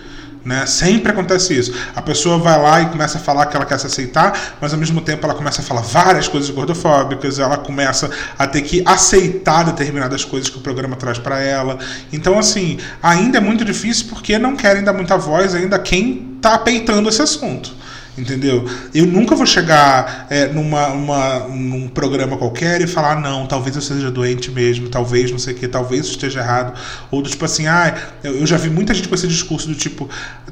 [0.44, 0.64] Né?
[0.66, 1.72] Sempre acontece isso.
[1.94, 4.78] A pessoa vai lá e começa a falar que ela quer se aceitar, mas ao
[4.78, 9.64] mesmo tempo ela começa a falar várias coisas gordofóbicas, ela começa a ter que aceitar
[9.64, 11.78] determinadas coisas que o programa traz para ela.
[12.12, 16.34] Então, assim, ainda é muito difícil porque não querem dar muita voz ainda a quem
[16.36, 17.81] está peitando esse assunto
[18.16, 18.68] entendeu?
[18.94, 23.82] Eu nunca vou chegar é, numa, uma, num programa qualquer e falar, não, talvez eu
[23.82, 26.78] seja doente mesmo, talvez não sei o que, talvez esteja errado.
[27.10, 30.08] Ou do tipo assim, ah, eu já vi muita gente com esse discurso do tipo,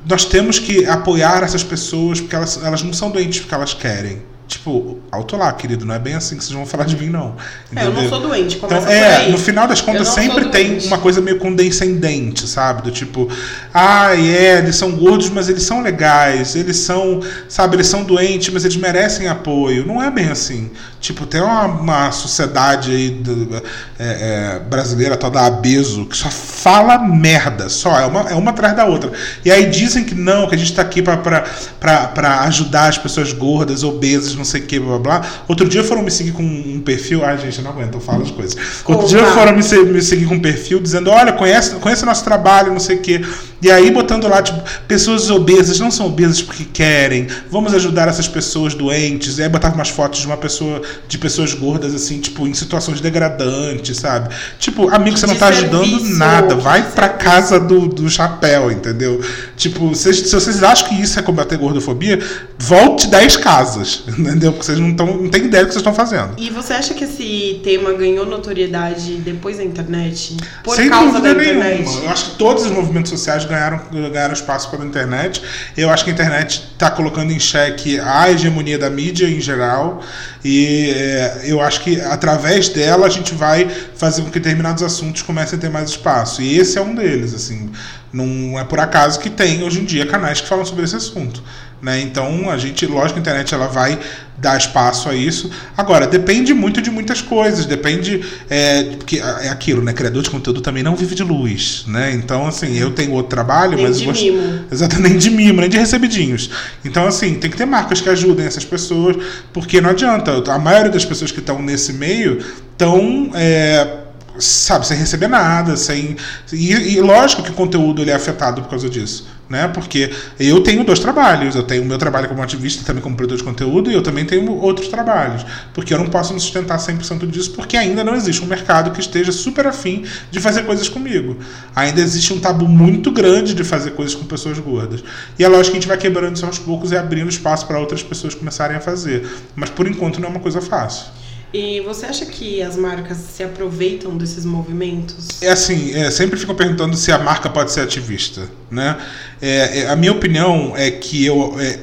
[0.08, 4.22] nós temos que apoiar essas pessoas porque elas, elas não são doentes porque elas querem.
[4.50, 7.36] Tipo, alto lá, querido, não é bem assim que vocês vão falar de mim, não.
[7.70, 7.84] Entendeu?
[7.84, 10.98] É, eu não sou doente, começa então, é, no final das contas sempre tem uma
[10.98, 12.82] coisa meio condescendente, sabe?
[12.82, 13.28] Do tipo,
[13.72, 18.52] ah, é, eles são gordos, mas eles são legais, eles são, sabe, eles são doentes,
[18.52, 19.86] mas eles merecem apoio.
[19.86, 20.68] Não é bem assim.
[21.00, 23.60] Tipo, tem uma, uma sociedade aí do, é,
[23.98, 28.76] é, brasileira, tal da Abeso, que só fala merda, só, é uma, é uma atrás
[28.76, 29.12] da outra.
[29.44, 33.82] E aí dizem que não, que a gente tá aqui para ajudar as pessoas gordas,
[33.82, 35.26] obesas, não sei o que, blá blá.
[35.46, 37.24] Outro dia foram me seguir com um perfil.
[37.24, 38.56] Ai, gente, eu não aguento, eu falo as coisas.
[38.84, 42.72] Outro dia foram me, me, seguir com um perfil dizendo: olha, conhece, conhece nosso trabalho,
[42.72, 43.24] não sei o que.
[43.62, 48.26] E aí botando lá, tipo, pessoas obesas não são obesas porque querem, vamos ajudar essas
[48.26, 49.38] pessoas doentes.
[49.38, 53.00] E aí botava umas fotos de uma pessoa, de pessoas gordas, assim, tipo, em situações
[53.00, 54.34] degradantes, sabe?
[54.58, 59.20] Tipo, amigo, você não tá ajudando nada, vai pra casa do, do chapéu, entendeu?
[59.60, 62.18] Tipo, se, se vocês acham que isso é combater gordofobia,
[62.58, 64.52] volte 10 casas, entendeu?
[64.52, 66.32] Porque vocês não, tão, não têm ideia do que vocês estão fazendo.
[66.38, 70.38] E você acha que esse tema ganhou notoriedade depois da internet?
[70.64, 71.82] Por Sem causa da internet?
[71.82, 72.04] Nenhuma.
[72.04, 75.42] Eu acho que todos os movimentos sociais ganharam, ganharam espaço pela internet.
[75.76, 80.02] Eu acho que a internet está colocando em xeque a hegemonia da mídia em geral.
[80.44, 85.22] E é, eu acho que através dela a gente vai fazer com que determinados assuntos
[85.22, 86.40] comecem a ter mais espaço.
[86.40, 87.70] E esse é um deles, assim.
[88.12, 91.42] Não é por acaso que tem hoje em dia canais que falam sobre esse assunto.
[91.82, 92.00] Né?
[92.02, 93.98] Então a gente, lógico, a internet ela vai
[94.36, 95.50] dar espaço a isso.
[95.76, 98.24] Agora, depende muito de muitas coisas, depende.
[98.48, 99.92] É, porque é aquilo, né?
[99.92, 101.84] Criador de conteúdo também não vive de luz.
[101.86, 102.12] Né?
[102.12, 103.98] Então, assim, eu tenho outro trabalho, nem mas.
[103.98, 104.64] De gosto, mimo.
[104.70, 106.50] Exatamente, nem de mimo, nem de recebidinhos.
[106.84, 109.16] Então, assim, tem que ter marcas que ajudem essas pessoas,
[109.52, 110.42] porque não adianta.
[110.52, 112.38] A maioria das pessoas que estão nesse meio
[112.72, 113.30] estão.
[113.34, 114.09] É,
[114.40, 116.16] sabe, sem receber nada, sem.
[116.52, 119.68] E, e, lógico que o conteúdo ele é afetado por causa disso, né?
[119.68, 123.38] Porque eu tenho dois trabalhos, eu tenho o meu trabalho como ativista, também como produtor
[123.38, 125.44] de conteúdo, e eu também tenho outros trabalhos.
[125.74, 129.00] Porque eu não posso me sustentar 100% disso, porque ainda não existe um mercado que
[129.00, 131.36] esteja super afim de fazer coisas comigo.
[131.74, 135.02] Ainda existe um tabu muito grande de fazer coisas com pessoas gordas.
[135.38, 137.78] E é lógico que a gente vai quebrando isso aos poucos e abrindo espaço para
[137.78, 139.26] outras pessoas começarem a fazer.
[139.54, 141.19] Mas por enquanto não é uma coisa fácil.
[141.52, 145.42] E você acha que as marcas se aproveitam desses movimentos?
[145.42, 148.96] É assim, é, sempre ficam perguntando se a marca pode ser ativista, né?
[149.42, 151.80] É, é, a minha opinião é que eu, é,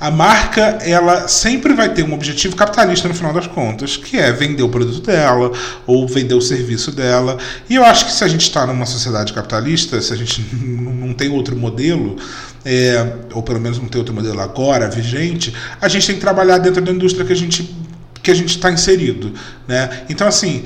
[0.00, 4.32] a marca ela sempre vai ter um objetivo capitalista no final das contas, que é
[4.32, 5.52] vender o produto dela
[5.86, 7.38] ou vender o serviço dela.
[7.70, 11.14] E eu acho que se a gente está numa sociedade capitalista, se a gente não
[11.14, 12.16] tem outro modelo,
[12.64, 16.58] é, ou pelo menos não tem outro modelo agora vigente, a gente tem que trabalhar
[16.58, 17.83] dentro da indústria que a gente
[18.24, 19.32] que a gente está inserido,
[19.68, 20.04] né?
[20.08, 20.64] Então assim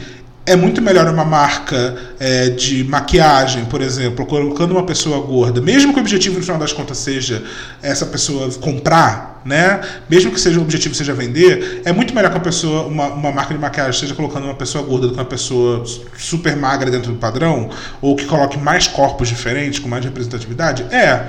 [0.49, 5.93] é muito melhor uma marca é, de maquiagem, por exemplo, colocando uma pessoa gorda, mesmo
[5.93, 7.43] que o objetivo no final das contas seja
[7.83, 9.81] essa pessoa comprar, né?
[10.09, 13.31] Mesmo que seja o objetivo seja vender, é muito melhor que uma pessoa, uma, uma
[13.31, 15.85] marca de maquiagem esteja colocando uma pessoa gorda do que uma pessoa
[16.17, 17.69] super magra dentro do padrão,
[18.01, 20.83] ou que coloque mais corpos diferentes, com mais representatividade.
[20.85, 21.27] É.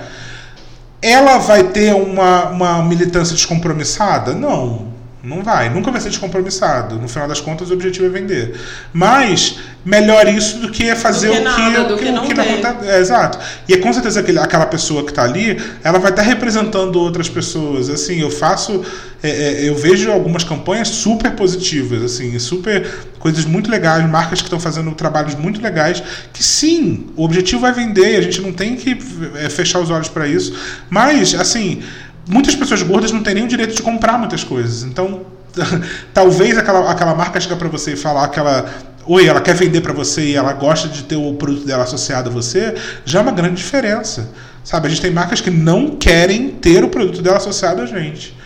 [1.02, 4.34] Ela vai ter uma, uma militância descompromissada?
[4.34, 4.99] Não.
[5.30, 6.96] Não vai, nunca vai ser descompromissado.
[6.96, 8.60] No final das contas, o objetivo é vender.
[8.92, 12.14] Mas melhor isso do que fazer do que o que, nada, o que, que o
[12.14, 12.62] não que tem.
[12.62, 13.38] tá- é, exato.
[13.68, 17.30] E é com certeza aquele, aquela pessoa que está ali, ela vai estar representando outras
[17.30, 17.90] pessoas.
[17.90, 18.84] Assim, eu faço,
[19.22, 24.48] é, é, eu vejo algumas campanhas super positivas, assim, super coisas muito legais, marcas que
[24.48, 26.02] estão fazendo trabalhos muito legais.
[26.34, 28.18] Que sim, o objetivo é vender.
[28.18, 28.98] A gente não tem que
[29.36, 30.56] é, fechar os olhos para isso.
[30.90, 31.84] Mas, assim
[32.30, 34.84] muitas pessoas gordas não têm nem o direito de comprar muitas coisas.
[34.84, 35.26] Então,
[36.14, 38.70] talvez aquela, aquela marca chegar para você e falar que ela.
[39.06, 42.30] Oi, ela quer vender para você e ela gosta de ter o produto dela associado
[42.30, 44.30] a você, já é uma grande diferença.
[44.64, 48.38] Sabe, a gente tem marcas que não querem ter o produto dela associado a gente.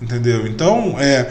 [0.00, 0.46] Entendeu?
[0.46, 1.28] Então, é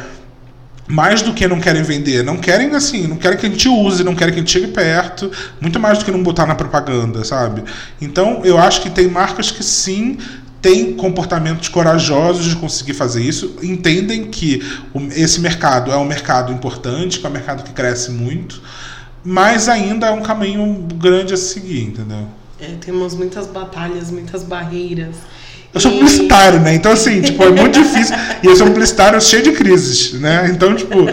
[0.88, 4.04] mais do que não querem vender, não querem assim, não querem que a gente use,
[4.04, 5.32] não querem que a gente chegue perto,
[5.62, 7.64] muito mais do que não botar na propaganda, sabe?
[8.02, 10.18] Então, eu acho que tem marcas que sim
[10.62, 14.62] têm comportamentos corajosos de conseguir fazer isso, entendem que
[15.16, 18.62] esse mercado é um mercado importante, que é um mercado que cresce muito,
[19.24, 22.28] mas ainda é um caminho grande a seguir, entendeu?
[22.60, 25.16] É, temos muitas batalhas, muitas barreiras.
[25.74, 26.76] Eu sou publicitário, né?
[26.76, 28.14] Então, assim, tipo, é muito difícil.
[28.44, 30.50] E eu sou publicitário cheio de crises, né?
[30.54, 31.06] Então, tipo,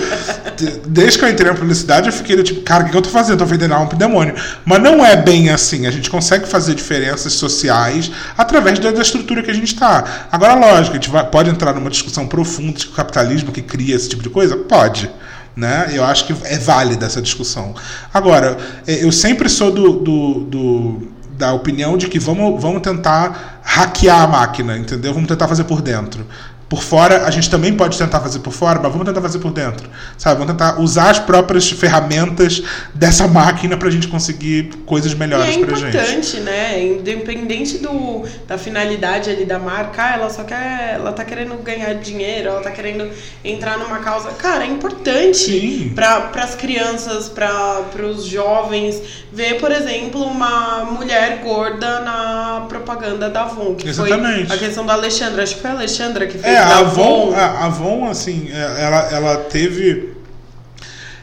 [0.56, 3.08] de- desde que eu entrei na publicidade, eu fiquei tipo, cara, o que eu tô
[3.08, 3.38] fazendo?
[3.38, 4.34] Tô vendendo alma pro demônio.
[4.64, 5.86] Mas não é bem assim.
[5.86, 10.26] A gente consegue fazer diferenças sociais através da, estrutura que a gente tá.
[10.32, 13.94] Agora, lógico, a gente vai- pode entrar numa discussão profunda de o capitalismo que cria
[13.94, 14.56] esse tipo de coisa?
[14.56, 15.08] Pode.
[15.54, 15.88] Né?
[15.92, 17.74] Eu acho que é válida essa discussão.
[18.14, 18.56] Agora,
[18.86, 24.22] eh, eu sempre sou do, do, do- da opinião de que vamos, vamos tentar hackear
[24.22, 25.14] a máquina, entendeu?
[25.14, 26.26] Vamos tentar fazer por dentro.
[26.68, 29.50] Por fora, a gente também pode tentar fazer por fora, mas vamos tentar fazer por
[29.50, 29.88] dentro.
[30.18, 30.38] Sabe?
[30.38, 32.62] Vamos tentar usar as próprias ferramentas
[32.94, 35.96] dessa máquina pra gente conseguir coisas melhores é pra gente.
[35.96, 36.82] importante, né?
[36.82, 40.96] Independente do, da finalidade ali da marca, ela só quer.
[40.96, 43.08] Ela tá querendo ganhar dinheiro, ela tá querendo
[43.42, 44.30] entrar numa causa.
[44.32, 49.00] Cara, é importante para as crianças, para os jovens,
[49.32, 53.74] ver, por exemplo, uma mulher gorda na propaganda da Avon.
[53.74, 54.48] Que Exatamente.
[54.48, 55.42] foi a questão da Alexandra.
[55.42, 58.48] Acho que foi a Alexandra que fez É, da a Avon, a a Avon, assim,
[58.52, 60.16] é, ela, ela teve.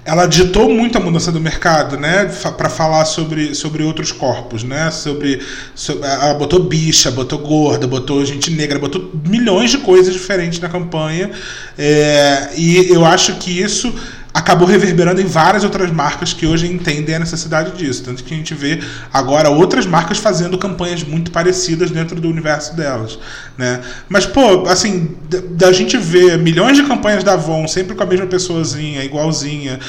[0.07, 2.25] Ela ditou muito a mudança do mercado, né?
[2.55, 4.91] Para falar sobre, sobre outros corpos, né?
[4.91, 5.41] Sobre,
[5.73, 10.69] sobre- Ela botou bicha, botou gorda, botou gente negra, botou milhões de coisas diferentes na
[10.69, 11.31] campanha.
[11.75, 13.91] É, e eu acho que isso
[14.35, 18.03] acabou reverberando em várias outras marcas que hoje entendem a necessidade disso.
[18.03, 18.81] Tanto que a gente vê
[19.13, 23.17] agora outras marcas fazendo campanhas muito parecidas dentro do universo delas.
[23.57, 23.79] Né?
[24.09, 25.15] Mas, pô, assim,
[25.51, 29.79] da, gente ver milhões de campanhas da Avon sempre com a mesma pessoazinha, igualzinha,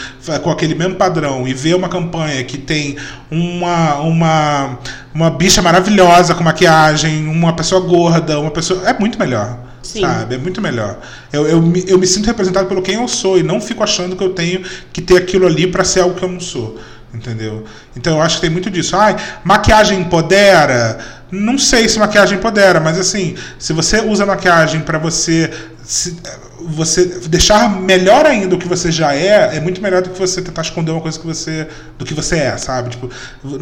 [0.45, 2.97] com aquele mesmo padrão, e ver uma campanha que tem
[3.29, 4.79] uma, uma,
[5.13, 8.89] uma bicha maravilhosa com maquiagem, uma pessoa gorda, uma pessoa.
[8.89, 9.66] É muito melhor.
[9.87, 10.01] Sim.
[10.01, 10.35] Sabe?
[10.35, 10.99] É muito melhor.
[11.33, 14.17] Eu, eu, me, eu me sinto representado pelo quem eu sou e não fico achando
[14.17, 14.63] que eu tenho
[14.93, 16.79] que ter aquilo ali para ser algo que eu não sou.
[17.15, 17.65] Entendeu?
[17.97, 18.97] Então eu acho que tem muito disso.
[18.97, 20.99] Ai, maquiagem empodera?
[21.31, 25.51] Não sei se maquiagem empodera, mas assim, se você usa maquiagem para você
[25.87, 26.17] se-
[26.61, 30.43] você deixar melhor ainda o que você já é, é muito melhor do que você
[30.43, 31.69] tentar esconder uma coisa que você
[31.99, 32.91] do que você é, sabe?
[32.91, 33.09] Tipo,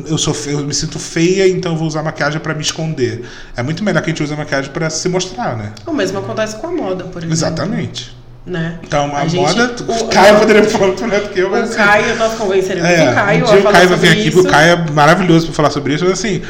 [0.06, 3.24] eu sou fe- eu me sinto feia, então eu vou usar maquiagem para me esconder.
[3.56, 5.72] É muito melhor que a gente use maquiagem para se mostrar, né?
[5.86, 7.32] O mesmo acontece com a moda, por exemplo.
[7.34, 8.16] Exatamente.
[8.46, 8.78] Né?
[8.82, 9.74] Então, a, A gente- moda.
[9.88, 11.60] o- Caio poderia falar muito melhor do que eu, mas.
[11.60, 14.30] O assim, Caio, nós convenceremos é, o Caio um dia o Caio vai vir aqui,
[14.30, 16.42] porque o Caio é maravilhoso para falar sobre isso, mas assim.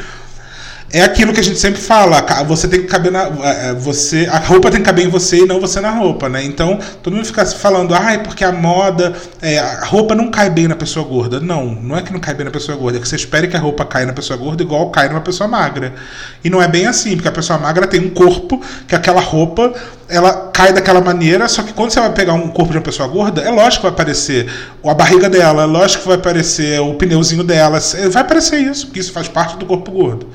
[0.95, 3.23] É aquilo que a gente sempre fala, você tem que caber na.
[3.23, 6.41] é, Você, a roupa tem que caber em você e não você na roupa, né?
[6.41, 9.13] Então, todo mundo fica falando, ai, porque a moda.
[9.41, 11.37] é, a roupa não cai bem na pessoa gorda.
[11.41, 13.57] Não, não é que não cai bem na pessoa gorda, é que você espere que
[13.57, 15.93] a roupa caia na pessoa gorda igual cai numa pessoa magra.
[16.41, 19.73] E não é bem assim, porque a pessoa magra tem um corpo que aquela roupa
[20.07, 23.09] ela cai daquela maneira, só que quando você vai pegar um corpo de uma pessoa
[23.09, 24.49] gorda, é lógico que vai aparecer
[24.85, 28.85] a barriga dela, é lógico que vai aparecer o pneuzinho dela, é, vai aparecer isso,
[28.85, 30.25] porque isso faz parte do corpo gordo.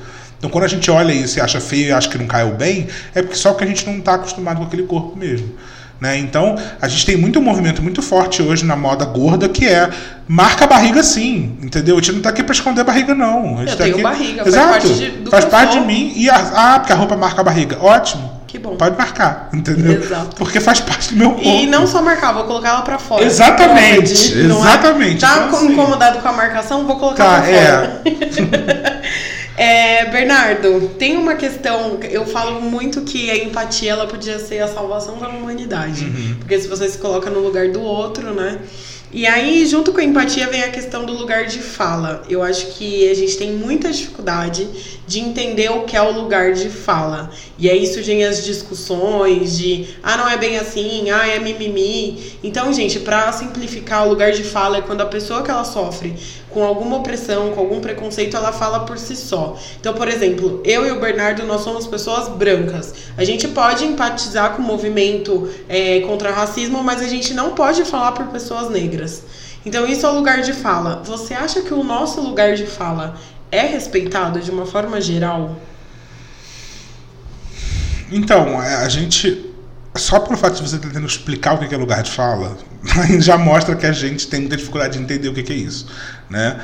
[0.41, 2.87] Então quando a gente olha isso e acha feio e acha que não caiu bem,
[3.13, 5.53] é porque só que a gente não está acostumado com aquele corpo mesmo.
[5.99, 6.17] Né?
[6.17, 9.87] Então, a gente tem muito movimento muito forte hoje na moda gorda que é
[10.27, 11.95] marca a barriga sim, entendeu?
[11.95, 13.59] A gente não tá aqui para esconder a barriga, não.
[13.59, 14.01] A gente Eu tá tenho aqui...
[14.03, 14.67] barriga, Exato.
[14.71, 16.11] faz parte, de, faz parte de mim.
[16.15, 16.35] E a...
[16.55, 17.77] Ah, porque a roupa marca a barriga.
[17.79, 18.31] Ótimo.
[18.47, 18.75] Que bom.
[18.77, 19.93] Pode marcar, entendeu?
[20.01, 20.35] Exato.
[20.37, 21.47] Porque faz parte do meu corpo.
[21.47, 23.23] E não só marcar, vou colocar ela pra fora.
[23.23, 24.45] Exatamente, Pode, é?
[24.45, 25.21] exatamente.
[25.21, 26.85] Tá Então, assim- incomodado com a marcação?
[26.87, 28.01] Vou colocar Tá, pra fora.
[28.05, 29.01] É,
[30.11, 35.17] Bernardo, tem uma questão, eu falo muito que a empatia ela podia ser a salvação
[35.17, 36.05] da humanidade.
[36.05, 36.35] Uhum.
[36.39, 38.59] Porque se você se coloca no lugar do outro, né?
[39.13, 42.23] E aí, junto com a empatia, vem a questão do lugar de fala.
[42.29, 44.69] Eu acho que a gente tem muita dificuldade
[45.05, 47.29] de entender o que é o lugar de fala.
[47.59, 52.37] E aí surgem as discussões de, ah, não é bem assim, ah, é mimimi.
[52.41, 56.15] Então, gente, pra simplificar, o lugar de fala é quando a pessoa que ela sofre
[56.53, 59.57] com alguma opressão, com algum preconceito, ela fala por si só.
[59.79, 62.93] Então, por exemplo, eu e o Bernardo, nós somos pessoas brancas.
[63.17, 67.83] A gente pode empatizar com o movimento é, contra racismo, mas a gente não pode
[67.85, 69.23] falar por pessoas negras.
[69.65, 71.01] Então, isso é o lugar de fala.
[71.05, 73.15] Você acha que o nosso lugar de fala
[73.51, 75.55] é respeitado de uma forma geral?
[78.11, 79.50] Então, é, a gente.
[79.95, 82.57] Só pelo fato de você tentando explicar o que é lugar de fala,
[83.19, 85.87] já mostra que a gente tem muita dificuldade de entender o que é isso.
[86.29, 86.59] Né?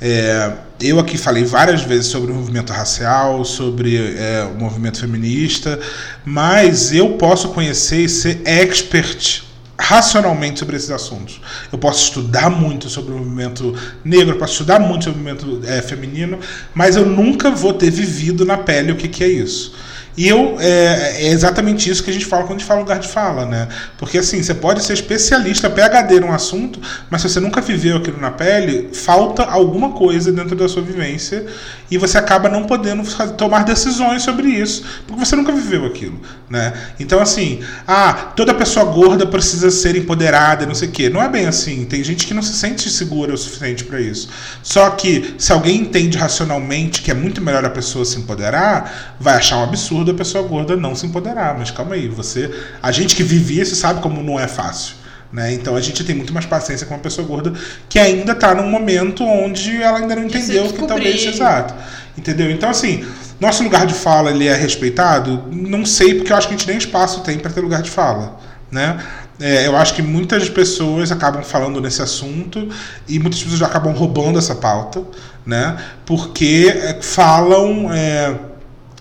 [0.00, 5.78] É, eu aqui falei várias vezes sobre o movimento racial, sobre é, o movimento feminista,
[6.24, 9.44] mas eu posso conhecer e ser expert
[9.78, 11.40] racionalmente sobre esses assuntos.
[11.70, 15.80] Eu posso estudar muito sobre o movimento negro, posso estudar muito sobre o movimento é,
[15.80, 16.40] feminino,
[16.74, 19.72] mas eu nunca vou ter vivido na pele o que, que é isso.
[20.16, 22.98] E eu, é, é, exatamente isso que a gente fala quando a gente fala lugar
[22.98, 23.68] de fala, né?
[23.96, 28.20] Porque assim, você pode ser especialista, PHD num assunto, mas se você nunca viveu aquilo
[28.20, 31.46] na pele, falta alguma coisa dentro da sua vivência
[31.92, 33.02] e você acaba não podendo
[33.36, 36.18] tomar decisões sobre isso, porque você nunca viveu aquilo,
[36.48, 36.72] né?
[36.98, 41.10] Então assim, ah, toda pessoa gorda precisa ser empoderada, não sei o quê.
[41.10, 41.84] Não é bem assim.
[41.84, 44.30] Tem gente que não se sente segura o suficiente para isso.
[44.62, 49.34] Só que se alguém entende racionalmente que é muito melhor a pessoa se empoderar, vai
[49.34, 51.58] achar um absurdo a pessoa gorda não se empoderar.
[51.58, 52.50] Mas calma aí, você,
[52.82, 55.01] a gente que vive isso sabe como não é fácil.
[55.32, 55.54] Né?
[55.54, 57.54] Então a gente tem muito mais paciência com uma pessoa gorda
[57.88, 61.74] que ainda está num momento onde ela ainda não entendeu que talvez exato.
[62.18, 62.50] Entendeu?
[62.50, 63.04] Então assim,
[63.40, 65.44] nosso lugar de fala ele é respeitado?
[65.50, 67.90] Não sei, porque eu acho que a gente nem espaço tem para ter lugar de
[67.90, 68.38] fala.
[68.70, 68.98] Né?
[69.40, 72.68] É, eu acho que muitas pessoas acabam falando nesse assunto
[73.08, 75.02] e muitas pessoas acabam roubando essa pauta,
[75.44, 75.76] né?
[76.06, 78.38] Porque é, falam, é,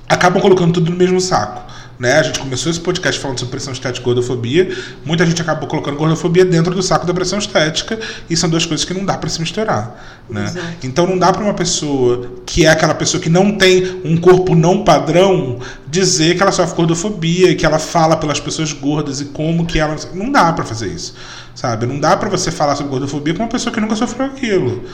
[0.09, 1.70] acabam colocando tudo no mesmo saco.
[2.01, 2.17] Né?
[2.17, 4.75] A gente começou esse podcast falando sobre pressão estética e gordofobia.
[5.05, 8.83] Muita gente acabou colocando gordofobia dentro do saco da pressão estética e são duas coisas
[8.83, 10.23] que não dá para se misturar.
[10.27, 10.45] Né?
[10.45, 10.67] Exato.
[10.81, 14.55] Então não dá para uma pessoa que é aquela pessoa que não tem um corpo
[14.55, 19.67] não padrão dizer que ela sofre gordofobia, que ela fala pelas pessoas gordas e como
[19.67, 19.95] que ela.
[20.11, 21.13] Não dá para fazer isso.
[21.53, 21.85] Sabe?
[21.85, 24.85] Não dá para você falar sobre gordofobia com uma pessoa que nunca sofreu aquilo.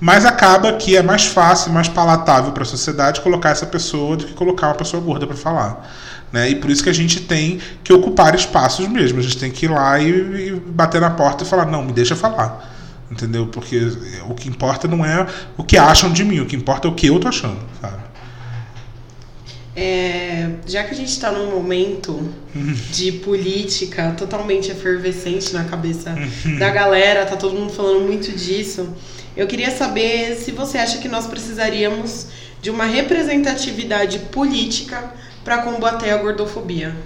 [0.00, 4.24] Mas acaba que é mais fácil, mais palatável para a sociedade colocar essa pessoa do
[4.24, 5.90] que colocar uma pessoa gorda para falar.
[6.34, 6.50] Né?
[6.50, 9.20] E por isso que a gente tem que ocupar espaços mesmo.
[9.20, 11.92] A gente tem que ir lá e, e bater na porta e falar: não, me
[11.92, 12.72] deixa falar.
[13.08, 13.46] Entendeu?
[13.46, 13.78] Porque
[14.28, 15.24] o que importa não é
[15.56, 17.60] o que acham de mim, o que importa é o que eu tô achando.
[17.80, 18.02] Sabe?
[19.76, 22.28] É, já que a gente está num momento
[22.90, 26.16] de política totalmente efervescente na cabeça
[26.58, 28.88] da galera, tá todo mundo falando muito disso.
[29.36, 32.26] Eu queria saber se você acha que nós precisaríamos
[32.60, 35.12] de uma representatividade política
[35.44, 36.96] para combater a gordofobia.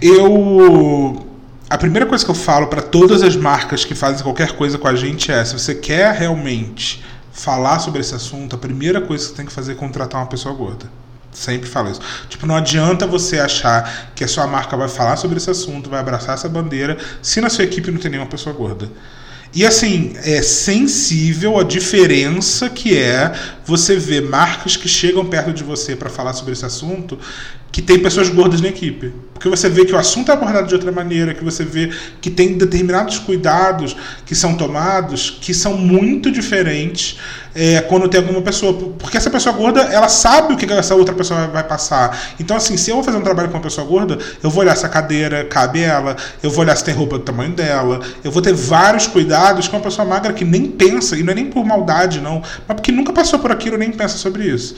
[0.00, 1.28] Eu.
[1.68, 4.88] A primeira coisa que eu falo para todas as marcas que fazem qualquer coisa com
[4.88, 9.30] a gente é: se você quer realmente falar sobre esse assunto, a primeira coisa que
[9.30, 10.86] você tem que fazer é contratar uma pessoa gorda.
[11.30, 12.00] Sempre falo isso.
[12.28, 16.00] Tipo, não adianta você achar que a sua marca vai falar sobre esse assunto, vai
[16.00, 18.90] abraçar essa bandeira, se na sua equipe não tem nenhuma pessoa gorda.
[19.54, 23.32] E assim, é sensível a diferença que é
[23.66, 27.18] você ver marcas que chegam perto de você para falar sobre esse assunto
[27.72, 29.12] que tem pessoas gordas na equipe.
[29.32, 32.30] Porque você vê que o assunto é abordado de outra maneira, que você vê que
[32.30, 37.18] tem determinados cuidados que são tomados que são muito diferentes
[37.54, 38.72] é, quando tem alguma pessoa.
[38.72, 42.34] Porque essa pessoa gorda, ela sabe o que essa outra pessoa vai- passar.
[42.38, 44.76] Então, assim, se eu vou fazer um trabalho com uma pessoa gorda, eu vou olhar
[44.76, 48.30] se a cadeira cabe ela, eu vou olhar se tem roupa do tamanho dela, eu
[48.30, 51.46] vou ter vários cuidados com uma pessoa magra que nem pensa, e não é nem
[51.46, 54.76] por maldade, não, mas porque nunca passou por aquilo nem pensa sobre isso.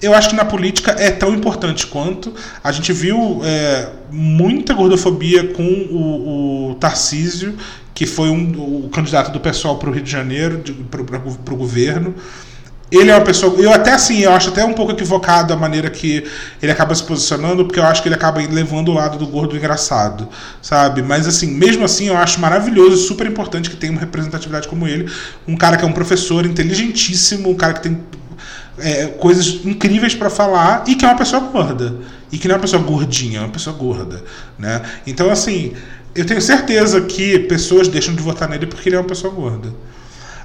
[0.00, 2.32] Eu acho que na política é tão importante quanto.
[2.62, 7.56] A gente viu é, muita gordofobia com o, o Tarcísio,
[7.92, 12.14] que foi um, o candidato do pessoal para o Rio de Janeiro, para o governo.
[12.92, 13.60] ele é uma pessoa.
[13.60, 16.24] Eu até assim, eu acho até um pouco equivocado a maneira que
[16.62, 19.56] ele acaba se posicionando, porque eu acho que ele acaba levando o lado do gordo
[19.56, 20.28] engraçado,
[20.62, 21.02] sabe?
[21.02, 24.86] Mas assim, mesmo assim, eu acho maravilhoso e super importante que tenha uma representatividade como
[24.86, 25.10] ele.
[25.48, 27.98] Um cara que é um professor inteligentíssimo, um cara que tem
[28.80, 31.96] é, coisas incríveis para falar e que é uma pessoa gorda.
[32.30, 34.22] E que não é uma pessoa gordinha, é uma pessoa gorda,
[34.58, 34.82] né?
[35.06, 35.72] Então, assim,
[36.14, 39.72] eu tenho certeza que pessoas deixam de votar nele porque ele é uma pessoa gorda.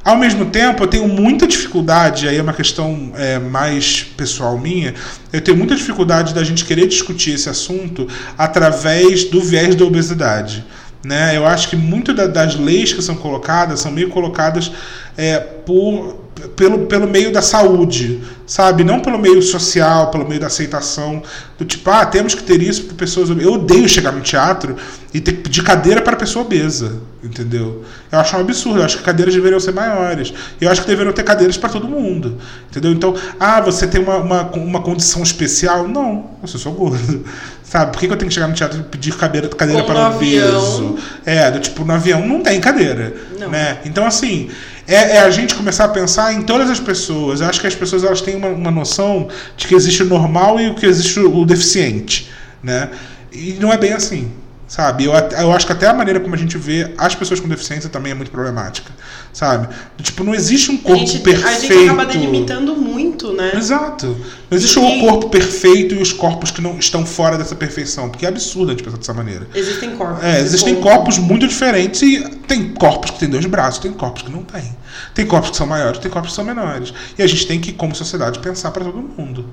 [0.03, 4.93] Ao mesmo tempo, eu tenho muita dificuldade, aí é uma questão é, mais pessoal minha,
[5.31, 8.05] eu tenho muita dificuldade da gente querer discutir esse assunto
[8.37, 10.65] através do viés da obesidade.
[11.05, 11.37] Né?
[11.37, 14.71] Eu acho que muito da, das leis que são colocadas são meio colocadas
[15.17, 16.22] é, por,
[16.55, 18.83] pelo, pelo meio da saúde, sabe?
[18.83, 21.21] Não pelo meio social, pelo meio da aceitação.
[21.57, 23.29] Do tipo, ah, temos que ter isso para pessoas.
[23.29, 24.75] Eu odeio chegar no teatro
[25.13, 27.83] e ter que pedir cadeira para pessoa obesa, entendeu?
[28.11, 28.79] Eu acho um absurdo.
[28.79, 30.33] Eu acho que cadeiras deveriam ser maiores.
[30.59, 32.37] Eu acho que deveriam ter cadeiras para todo mundo,
[32.69, 32.91] entendeu?
[32.91, 35.87] Então, ah, você tem uma, uma, uma condição especial?
[35.87, 37.23] Não, eu sou gordo.
[37.63, 37.91] Sabe?
[37.91, 40.95] Por que, eu tenho que chegar no teatro e pedir cadeira, cadeira para obeso?
[41.25, 43.15] É, do tipo, no avião não tem cadeira.
[43.39, 43.49] Não.
[43.49, 43.79] Né?
[43.83, 44.51] Então, assim,
[44.87, 47.41] é, é, a gente começar a pensar em todas as pessoas.
[47.41, 50.59] Eu acho que as pessoas elas têm uma, uma noção de que existe o normal
[50.59, 52.29] e o que existe o deficiente,
[52.61, 52.89] né?
[53.31, 54.29] E não é bem assim
[54.73, 55.03] sabe?
[55.03, 57.91] Eu, eu acho que até a maneira como a gente vê as pessoas com deficiência
[57.91, 58.91] também é muito problemática,
[59.31, 59.67] sabe?
[60.01, 61.47] Tipo, não existe um corpo a gente, perfeito.
[61.47, 63.51] A gente acaba delimitando muito, né?
[63.55, 64.17] Exato.
[64.49, 68.25] Não existe um corpo perfeito e os corpos que não estão fora dessa perfeição, porque
[68.25, 69.47] é absurdo a gente pensar dessa maneira.
[69.53, 70.23] Existem corpos.
[70.23, 74.31] É, existem corpos muito diferentes e tem corpos que têm dois braços, tem corpos que
[74.31, 74.75] não têm.
[75.13, 76.93] Tem corpos que são maiores, tem corpos que são menores.
[77.17, 79.45] E a gente tem que, como sociedade, pensar para todo mundo.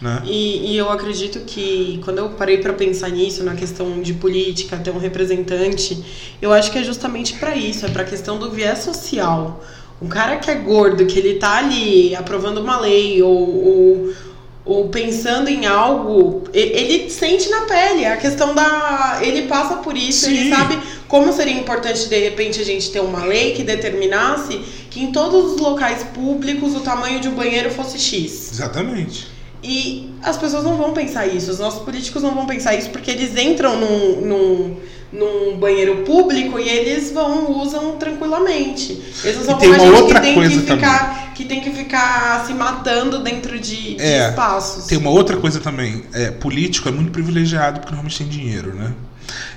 [0.00, 0.22] Né?
[0.24, 4.76] E, e, eu acredito que quando eu parei para pensar nisso, na questão de política,
[4.76, 6.04] ter um representante,
[6.40, 9.60] eu acho que é justamente para isso, é para a questão do viés social.
[10.00, 14.14] Um cara que é gordo, que ele tá ali aprovando uma lei ou, ou,
[14.64, 18.06] ou pensando em algo, ele sente na pele.
[18.06, 19.18] A questão da.
[19.20, 20.36] Ele passa por isso, Sim.
[20.36, 20.78] ele sabe
[21.08, 25.52] como seria importante de repente a gente ter uma lei que determinasse que em todos
[25.52, 28.52] os locais públicos o tamanho de um banheiro fosse X.
[28.52, 29.28] Exatamente.
[29.62, 33.10] E as pessoas não vão pensar isso, os nossos políticos não vão pensar isso porque
[33.10, 34.76] eles entram num, num,
[35.12, 39.02] num banheiro público e eles vão, usam tranquilamente.
[39.24, 41.34] Eles usam tem uma outra que tem coisa que ficar, também.
[41.34, 44.86] que tem que ficar se matando dentro de, de é, espaços.
[44.86, 46.04] Tem uma outra coisa também.
[46.12, 48.92] É, político é muito privilegiado porque normalmente tem dinheiro, né?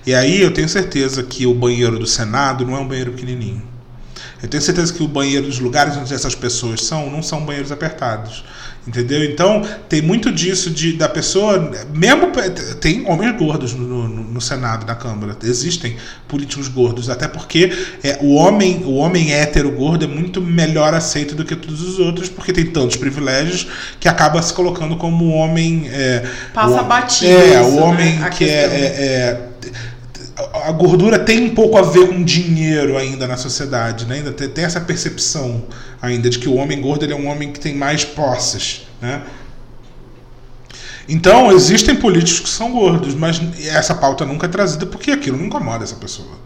[0.05, 3.70] E aí eu tenho certeza que o banheiro do Senado não é um banheiro pequenininho.
[4.42, 7.72] Eu tenho certeza que o banheiro dos lugares onde essas pessoas são não são banheiros
[7.72, 8.44] apertados.
[8.88, 9.24] Entendeu?
[9.24, 11.72] Então, tem muito disso de, da pessoa.
[11.94, 12.32] Mesmo.
[12.80, 15.38] Tem homens gordos no, no, no Senado, na Câmara.
[15.44, 17.08] Existem políticos gordos.
[17.08, 17.72] Até porque
[18.04, 22.00] é, o, homem, o homem hétero gordo é muito melhor aceito do que todos os
[22.00, 23.68] outros, porque tem tantos privilégios
[24.00, 25.88] que acaba se colocando como o homem.
[25.92, 27.32] É, Passa o, batido.
[27.32, 28.30] É, o homem né?
[28.32, 29.42] que é, é, é
[30.68, 34.16] a gordura tem um pouco a ver com dinheiro ainda na sociedade, né?
[34.16, 35.64] ainda tem, tem, essa percepção
[36.02, 39.22] ainda de que o homem gordo é um homem que tem mais posses, né?
[41.10, 45.46] Então existem políticos que são gordos, mas essa pauta nunca é trazida porque aquilo não
[45.46, 46.39] incomoda essa pessoa,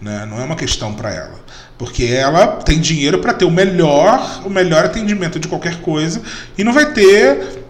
[0.00, 0.26] né?
[0.26, 1.40] Não é uma questão para ela,
[1.76, 6.22] porque ela tem dinheiro para ter o melhor, o melhor atendimento de qualquer coisa
[6.56, 7.64] e não vai ter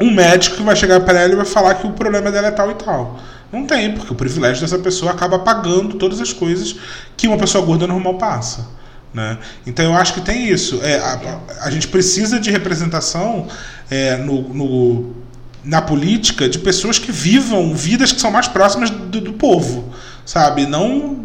[0.00, 2.52] um médico que vai chegar para ela e vai falar que o problema dela é
[2.52, 3.18] tal e tal.
[3.52, 6.76] Não tem, porque o privilégio dessa pessoa acaba pagando todas as coisas
[7.16, 8.68] que uma pessoa gorda normal passa.
[9.12, 9.38] Né?
[9.66, 10.80] Então eu acho que tem isso.
[10.82, 13.48] É, a, a gente precisa de representação
[13.90, 15.16] é, no, no,
[15.64, 19.92] na política de pessoas que vivam vidas que são mais próximas do, do povo.
[20.28, 20.66] Sabe?
[20.66, 21.24] Não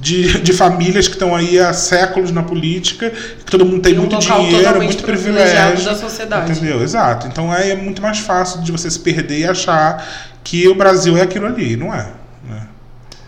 [0.00, 4.18] de, de, famílias que estão aí há séculos na política, que todo mundo tem, muito
[4.18, 5.84] dinheiro, muito privilégio.
[5.84, 6.50] da sociedade.
[6.50, 6.82] Entendeu?
[6.82, 7.28] Exato.
[7.28, 10.04] Então aí é muito mais fácil de você se perder e achar
[10.42, 12.08] que o Brasil é aquilo ali, não é?
[12.48, 12.62] Né?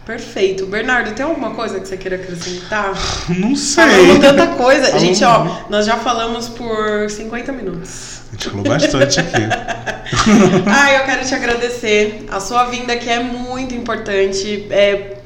[0.04, 0.66] Perfeito.
[0.66, 2.92] Bernardo, tem alguma coisa que você queira acrescentar?
[3.28, 3.84] Não sei.
[3.84, 4.98] Falamos tanta coisa.
[4.98, 8.17] Gente, ó, nós já falamos por 50 minutos.
[8.28, 9.42] A gente falou bastante aqui.
[10.66, 12.26] ah, eu quero te agradecer.
[12.30, 15.18] A sua vinda aqui é muito importante, é,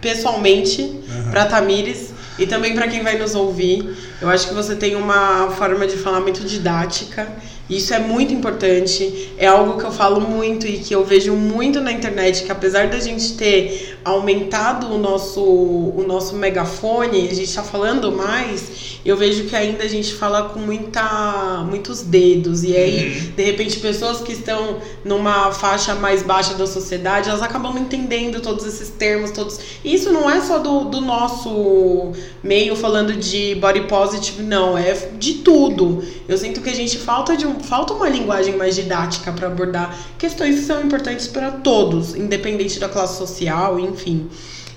[0.00, 1.30] pessoalmente, uhum.
[1.30, 3.96] para Tamires e também para quem vai nos ouvir.
[4.20, 7.28] Eu acho que você tem uma forma de falar muito didática
[7.68, 11.80] isso é muito importante, é algo que eu falo muito e que eu vejo muito
[11.80, 17.44] na internet, que apesar da gente ter aumentado o nosso, o nosso megafone, a gente
[17.44, 22.62] está falando mais, eu vejo que ainda a gente fala com muita, muitos dedos.
[22.64, 23.32] E aí, uhum.
[23.36, 28.66] de repente, pessoas que estão numa faixa mais baixa da sociedade, elas acabam entendendo todos
[28.66, 29.60] esses termos, todos.
[29.84, 32.12] E isso não é só do, do nosso
[32.42, 36.02] meio falando de body positive, não, é de tudo.
[36.28, 39.96] Eu sinto que a gente falta de um, falta uma linguagem mais didática para abordar
[40.18, 44.28] questões que são importantes para todos, independente da classe social, enfim.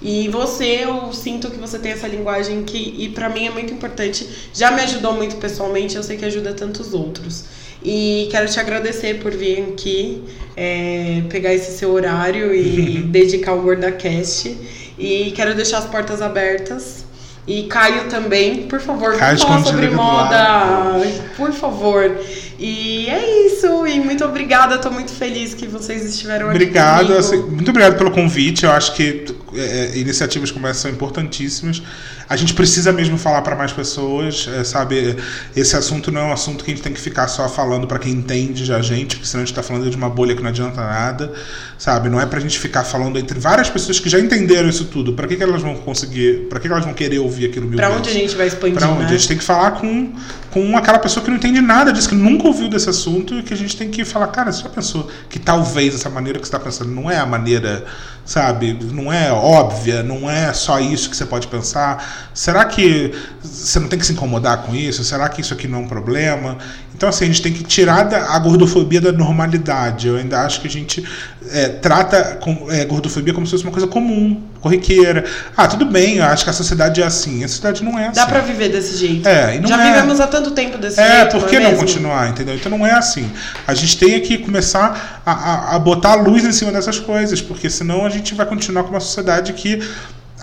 [0.02, 3.72] E você, eu sinto que você tem essa linguagem que, e para mim é muito
[3.72, 7.46] importante, já me ajudou muito pessoalmente, eu sei que ajuda tantos outros.
[7.84, 10.24] E quero te agradecer por vir aqui,
[10.56, 14.58] é, pegar esse seu horário e dedicar o GordaCast.
[14.98, 17.06] E quero deixar as portas abertas.
[17.48, 21.02] E Caio também, por favor, Caio falar sobre moda.
[21.36, 22.20] Por favor.
[22.64, 26.58] E é isso, e muito obrigada, estou muito feliz que vocês estiveram aqui.
[26.58, 28.66] Obrigado, assim, muito obrigado pelo convite.
[28.66, 31.82] Eu acho que é, iniciativas como essa são importantíssimas.
[32.30, 35.18] A gente precisa mesmo falar para mais pessoas, é, sabe?
[35.56, 37.98] Esse assunto não é um assunto que a gente tem que ficar só falando para
[37.98, 40.42] quem entende já a gente, porque senão a gente está falando de uma bolha que
[40.42, 41.34] não adianta nada,
[41.78, 42.10] sabe?
[42.10, 45.14] Não é para a gente ficar falando entre várias pessoas que já entenderam isso tudo.
[45.14, 46.48] Para que, que elas vão conseguir?
[46.48, 48.78] Para que, que elas vão querer ouvir aquilo mil Para onde a gente vai expandir?
[48.78, 49.00] Para onde?
[49.00, 49.06] Né?
[49.08, 50.14] A gente tem que falar com,
[50.52, 53.54] com aquela pessoa que não entende nada disso, que nunca ouviu desse assunto e que
[53.54, 56.54] a gente tem que falar, cara, você já pensou que talvez essa maneira que você
[56.54, 57.86] está pensando não é a maneira,
[58.26, 58.78] sabe?
[58.92, 62.30] Não é óbvia, não é só isso que você pode pensar.
[62.34, 65.06] Será que você não tem que se incomodar com isso?
[65.06, 66.58] Será que isso aqui não é um problema?
[66.94, 70.10] Então, assim, a gente tem que tirar a gordofobia da normalidade.
[70.10, 71.04] Eu ainda acho que a gente
[71.50, 75.26] é, trata a é, gordofobia como se fosse uma coisa comum, corriqueira.
[75.58, 77.44] Ah, tudo bem, eu acho que a sociedade é assim.
[77.44, 78.16] A sociedade não é assim.
[78.16, 79.28] Dá pra viver desse jeito.
[79.28, 79.92] É, e não Já é...
[79.92, 81.36] vivemos há tanto tempo desse é, jeito.
[81.36, 82.56] É, por que não, não continuar, entendeu?
[82.56, 83.30] Então não é assim.
[83.68, 87.42] A gente tem que começar a, a, a botar a luz em cima dessas coisas,
[87.42, 89.82] porque senão a gente vai continuar com uma sociedade que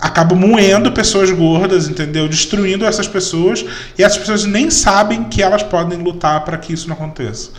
[0.01, 2.27] acaba moendo pessoas gordas, entendeu?
[2.27, 3.65] Destruindo essas pessoas
[3.97, 7.49] e essas pessoas nem sabem que elas podem lutar para que isso não aconteça.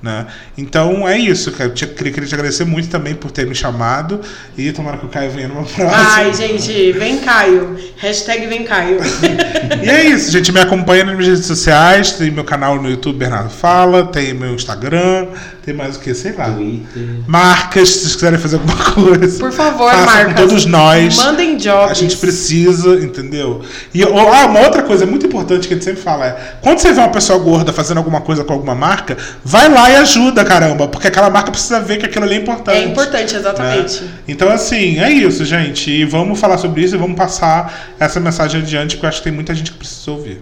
[0.00, 0.26] Né?
[0.56, 1.70] Então é isso, cara.
[1.70, 4.20] Eu queria, queria te agradecer muito também por ter me chamado
[4.56, 5.90] e tomara que o Caio venha numa próxima.
[5.92, 7.76] Ai, gente, vem Caio.
[7.96, 9.00] Hashtag vem Caio.
[9.82, 10.52] e é isso, gente.
[10.52, 12.12] Me acompanha nas minhas redes sociais.
[12.12, 14.06] Tem meu canal no YouTube, Bernardo Fala.
[14.06, 15.26] Tem meu Instagram.
[15.64, 16.14] Tem mais o que?
[16.14, 16.50] Sei lá.
[16.50, 17.20] Twitter.
[17.26, 19.38] Marcas, se vocês quiserem fazer alguma coisa.
[19.38, 20.34] Por favor, marcas.
[20.36, 21.16] Todos nós.
[21.16, 21.90] Mandem jobs.
[21.90, 23.62] A gente precisa, entendeu?
[23.92, 26.92] E ah, uma outra coisa muito importante que a gente sempre fala é: quando você
[26.92, 30.88] vê uma pessoa gorda fazendo alguma coisa com alguma marca, vai lá e ajuda, caramba,
[30.88, 32.76] porque aquela marca precisa ver que aquilo ali é importante.
[32.76, 34.04] É importante, exatamente.
[34.04, 34.10] Né?
[34.28, 35.90] Então, assim, é isso, gente.
[35.90, 39.24] E vamos falar sobre isso e vamos passar essa mensagem adiante, porque eu acho que
[39.24, 40.40] tem muita gente que precisa ouvir.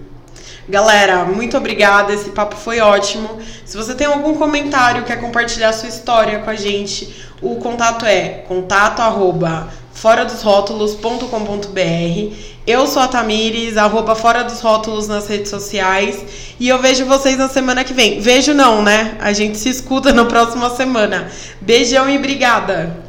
[0.68, 2.12] Galera, muito obrigada.
[2.12, 3.38] Esse papo foi ótimo.
[3.64, 8.44] Se você tem algum comentário, quer compartilhar sua história com a gente, o contato é
[8.49, 12.34] contato arroba fora dos rótulos.com.br.
[12.66, 16.55] Eu sou a Tamires, arroba fora dos rótulos nas redes sociais.
[16.61, 18.20] E eu vejo vocês na semana que vem.
[18.20, 19.16] Vejo não, né?
[19.20, 21.30] A gente se escuta na próxima semana.
[21.61, 23.06] Beijão e obrigada!